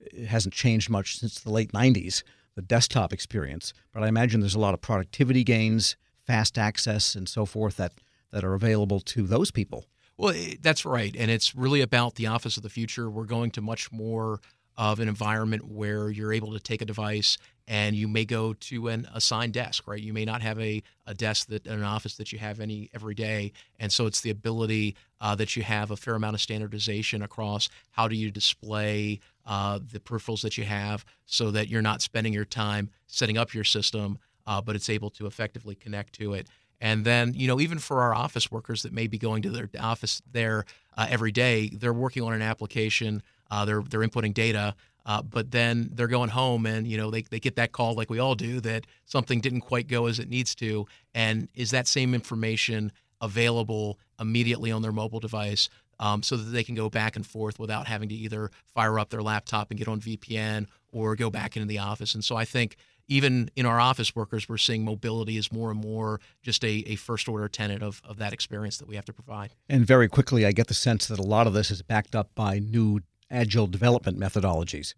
it 0.00 0.26
hasn't 0.26 0.54
changed 0.54 0.90
much 0.90 1.18
since 1.18 1.38
the 1.38 1.50
late 1.50 1.72
90s, 1.72 2.24
the 2.56 2.62
desktop 2.62 3.12
experience. 3.12 3.72
But 3.92 4.02
I 4.02 4.08
imagine 4.08 4.40
there's 4.40 4.54
a 4.54 4.60
lot 4.60 4.74
of 4.74 4.80
productivity 4.80 5.44
gains, 5.44 5.96
fast 6.26 6.58
access, 6.58 7.14
and 7.14 7.28
so 7.28 7.46
forth 7.46 7.76
that 7.76 7.92
that 8.32 8.44
are 8.44 8.54
available 8.54 9.00
to 9.00 9.22
those 9.22 9.52
people. 9.52 9.86
Well, 10.18 10.34
that's 10.62 10.84
right. 10.84 11.14
And 11.16 11.30
it's 11.30 11.54
really 11.54 11.82
about 11.82 12.14
the 12.14 12.26
office 12.26 12.56
of 12.56 12.62
the 12.62 12.70
future. 12.70 13.10
We're 13.10 13.24
going 13.24 13.50
to 13.52 13.60
much 13.60 13.92
more 13.92 14.40
of 14.76 15.00
an 15.00 15.08
environment 15.08 15.66
where 15.70 16.10
you're 16.10 16.32
able 16.32 16.52
to 16.52 16.60
take 16.60 16.82
a 16.82 16.84
device 16.84 17.38
and 17.68 17.96
you 17.96 18.06
may 18.06 18.24
go 18.24 18.52
to 18.52 18.88
an 18.88 19.08
assigned 19.12 19.52
desk, 19.54 19.88
right? 19.88 20.00
You 20.00 20.12
may 20.12 20.24
not 20.24 20.42
have 20.42 20.58
a, 20.60 20.82
a 21.06 21.14
desk 21.14 21.48
that 21.48 21.66
an 21.66 21.82
office 21.82 22.16
that 22.16 22.32
you 22.32 22.38
have 22.38 22.60
any 22.60 22.90
every 22.94 23.14
day. 23.14 23.52
And 23.80 23.90
so 23.90 24.06
it's 24.06 24.20
the 24.20 24.30
ability 24.30 24.94
uh, 25.20 25.34
that 25.36 25.56
you 25.56 25.62
have 25.62 25.90
a 25.90 25.96
fair 25.96 26.14
amount 26.14 26.34
of 26.34 26.40
standardization 26.40 27.22
across 27.22 27.68
how 27.90 28.06
do 28.06 28.14
you 28.14 28.30
display 28.30 29.20
uh, 29.46 29.80
the 29.92 29.98
peripherals 29.98 30.42
that 30.42 30.56
you 30.56 30.64
have 30.64 31.04
so 31.24 31.50
that 31.50 31.68
you're 31.68 31.82
not 31.82 32.02
spending 32.02 32.32
your 32.32 32.44
time 32.44 32.90
setting 33.06 33.36
up 33.38 33.54
your 33.54 33.64
system, 33.64 34.18
uh, 34.46 34.60
but 34.60 34.76
it's 34.76 34.90
able 34.90 35.10
to 35.10 35.26
effectively 35.26 35.74
connect 35.74 36.12
to 36.14 36.34
it. 36.34 36.48
And 36.80 37.04
then, 37.04 37.34
you 37.34 37.48
know, 37.48 37.60
even 37.60 37.78
for 37.78 38.02
our 38.02 38.14
office 38.14 38.50
workers 38.50 38.82
that 38.82 38.92
may 38.92 39.06
be 39.06 39.18
going 39.18 39.42
to 39.42 39.50
their 39.50 39.68
office 39.80 40.20
there 40.30 40.64
uh, 40.96 41.06
every 41.08 41.32
day, 41.32 41.70
they're 41.72 41.92
working 41.92 42.22
on 42.22 42.32
an 42.32 42.42
application, 42.42 43.22
uh, 43.50 43.64
they're 43.64 43.82
they're 43.82 44.00
inputting 44.00 44.34
data, 44.34 44.74
uh, 45.06 45.22
but 45.22 45.52
then 45.52 45.88
they're 45.92 46.08
going 46.08 46.30
home 46.30 46.66
and 46.66 46.86
you 46.86 46.96
know 46.96 47.10
they, 47.10 47.22
they 47.22 47.40
get 47.40 47.56
that 47.56 47.72
call 47.72 47.94
like 47.94 48.10
we 48.10 48.18
all 48.18 48.34
do 48.34 48.60
that 48.60 48.86
something 49.04 49.40
didn't 49.40 49.60
quite 49.60 49.86
go 49.86 50.06
as 50.06 50.18
it 50.18 50.28
needs 50.28 50.54
to. 50.56 50.86
And 51.14 51.48
is 51.54 51.70
that 51.70 51.86
same 51.86 52.14
information 52.14 52.92
available 53.20 53.98
immediately 54.20 54.70
on 54.70 54.82
their 54.82 54.92
mobile 54.92 55.20
device? 55.20 55.68
Um, 55.98 56.22
so 56.22 56.36
that 56.36 56.50
they 56.50 56.62
can 56.62 56.74
go 56.74 56.90
back 56.90 57.16
and 57.16 57.26
forth 57.26 57.58
without 57.58 57.86
having 57.86 58.10
to 58.10 58.14
either 58.14 58.50
fire 58.74 58.98
up 58.98 59.08
their 59.08 59.22
laptop 59.22 59.70
and 59.70 59.78
get 59.78 59.88
on 59.88 59.98
VPN 59.98 60.66
or 60.92 61.16
go 61.16 61.30
back 61.30 61.56
into 61.56 61.66
the 61.66 61.78
office. 61.78 62.14
And 62.14 62.22
so 62.22 62.36
I 62.36 62.44
think 62.44 62.76
even 63.08 63.50
in 63.56 63.66
our 63.66 63.80
office 63.80 64.16
workers, 64.16 64.48
we're 64.48 64.56
seeing 64.56 64.84
mobility 64.84 65.36
is 65.36 65.52
more 65.52 65.70
and 65.70 65.80
more 65.80 66.20
just 66.42 66.64
a, 66.64 66.82
a 66.86 66.96
first 66.96 67.28
order 67.28 67.48
tenet 67.48 67.82
of, 67.82 68.02
of 68.04 68.18
that 68.18 68.32
experience 68.32 68.78
that 68.78 68.88
we 68.88 68.96
have 68.96 69.04
to 69.04 69.12
provide. 69.12 69.54
And 69.68 69.86
very 69.86 70.08
quickly, 70.08 70.44
I 70.44 70.52
get 70.52 70.66
the 70.66 70.74
sense 70.74 71.06
that 71.08 71.18
a 71.18 71.22
lot 71.22 71.46
of 71.46 71.52
this 71.52 71.70
is 71.70 71.82
backed 71.82 72.14
up 72.14 72.30
by 72.34 72.58
new 72.58 73.00
agile 73.30 73.66
development 73.66 74.18
methodologies. 74.18 74.94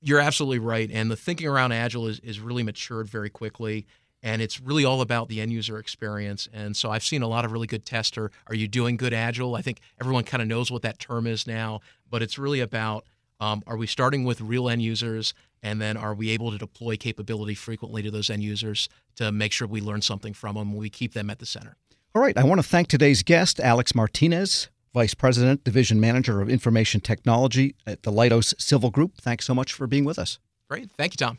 You're 0.00 0.20
absolutely 0.20 0.58
right. 0.58 0.90
And 0.92 1.10
the 1.10 1.16
thinking 1.16 1.46
around 1.46 1.72
agile 1.72 2.06
is, 2.08 2.18
is 2.20 2.40
really 2.40 2.62
matured 2.62 3.08
very 3.08 3.30
quickly. 3.30 3.86
And 4.20 4.42
it's 4.42 4.60
really 4.60 4.84
all 4.84 5.00
about 5.00 5.28
the 5.28 5.40
end 5.40 5.52
user 5.52 5.78
experience. 5.78 6.48
And 6.52 6.76
so 6.76 6.90
I've 6.90 7.04
seen 7.04 7.22
a 7.22 7.28
lot 7.28 7.44
of 7.44 7.52
really 7.52 7.68
good 7.68 7.86
tester. 7.86 8.32
Are 8.48 8.54
you 8.54 8.66
doing 8.66 8.96
good 8.96 9.14
agile? 9.14 9.54
I 9.54 9.62
think 9.62 9.80
everyone 10.00 10.24
kind 10.24 10.42
of 10.42 10.48
knows 10.48 10.72
what 10.72 10.82
that 10.82 10.98
term 10.98 11.28
is 11.28 11.46
now, 11.46 11.80
but 12.10 12.20
it's 12.20 12.36
really 12.36 12.58
about 12.58 13.04
um, 13.40 13.62
are 13.66 13.76
we 13.76 13.86
starting 13.86 14.24
with 14.24 14.40
real 14.40 14.68
end 14.68 14.82
users 14.82 15.34
and 15.62 15.80
then 15.80 15.96
are 15.96 16.14
we 16.14 16.30
able 16.30 16.50
to 16.50 16.58
deploy 16.58 16.96
capability 16.96 17.54
frequently 17.54 18.02
to 18.02 18.10
those 18.10 18.30
end 18.30 18.42
users 18.42 18.88
to 19.16 19.32
make 19.32 19.52
sure 19.52 19.66
we 19.66 19.80
learn 19.80 20.02
something 20.02 20.32
from 20.32 20.56
them 20.56 20.76
we 20.76 20.90
keep 20.90 21.14
them 21.14 21.30
at 21.30 21.38
the 21.38 21.46
center? 21.46 21.76
All 22.14 22.22
right. 22.22 22.36
I 22.36 22.44
want 22.44 22.60
to 22.60 22.66
thank 22.66 22.88
today's 22.88 23.22
guest, 23.22 23.60
Alex 23.60 23.94
Martinez, 23.94 24.68
Vice 24.94 25.14
President, 25.14 25.62
Division 25.64 26.00
Manager 26.00 26.40
of 26.40 26.48
Information 26.48 27.00
Technology 27.00 27.74
at 27.86 28.02
the 28.02 28.10
Leidos 28.10 28.60
Civil 28.60 28.90
Group. 28.90 29.16
Thanks 29.20 29.44
so 29.44 29.54
much 29.54 29.72
for 29.72 29.86
being 29.86 30.04
with 30.04 30.18
us. 30.18 30.38
Great. 30.68 30.90
Thank 30.96 31.12
you, 31.14 31.18
Tom. 31.18 31.38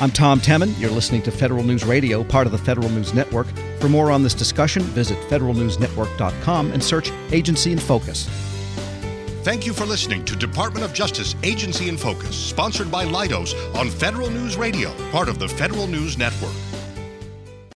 I'm 0.00 0.10
Tom 0.10 0.40
Temin. 0.40 0.78
You're 0.78 0.90
listening 0.90 1.22
to 1.22 1.30
Federal 1.30 1.62
News 1.62 1.84
Radio, 1.84 2.22
part 2.22 2.46
of 2.46 2.52
the 2.52 2.58
Federal 2.58 2.90
News 2.90 3.14
Network. 3.14 3.46
For 3.80 3.88
more 3.88 4.10
on 4.10 4.22
this 4.22 4.34
discussion, 4.34 4.82
visit 4.82 5.18
federalnewsnetwork.com 5.28 6.72
and 6.72 6.84
search 6.84 7.10
Agency 7.32 7.72
in 7.72 7.78
Focus. 7.78 8.28
Thank 9.42 9.64
you 9.64 9.72
for 9.72 9.86
listening 9.86 10.22
to 10.26 10.36
Department 10.36 10.84
of 10.84 10.92
Justice 10.92 11.34
Agency 11.42 11.88
in 11.88 11.96
Focus, 11.96 12.36
sponsored 12.36 12.90
by 12.90 13.06
Leidos 13.06 13.54
on 13.74 13.88
Federal 13.88 14.28
News 14.28 14.58
Radio, 14.58 14.92
part 15.10 15.30
of 15.30 15.38
the 15.38 15.48
Federal 15.48 15.86
News 15.86 16.18
Network. 16.18 16.52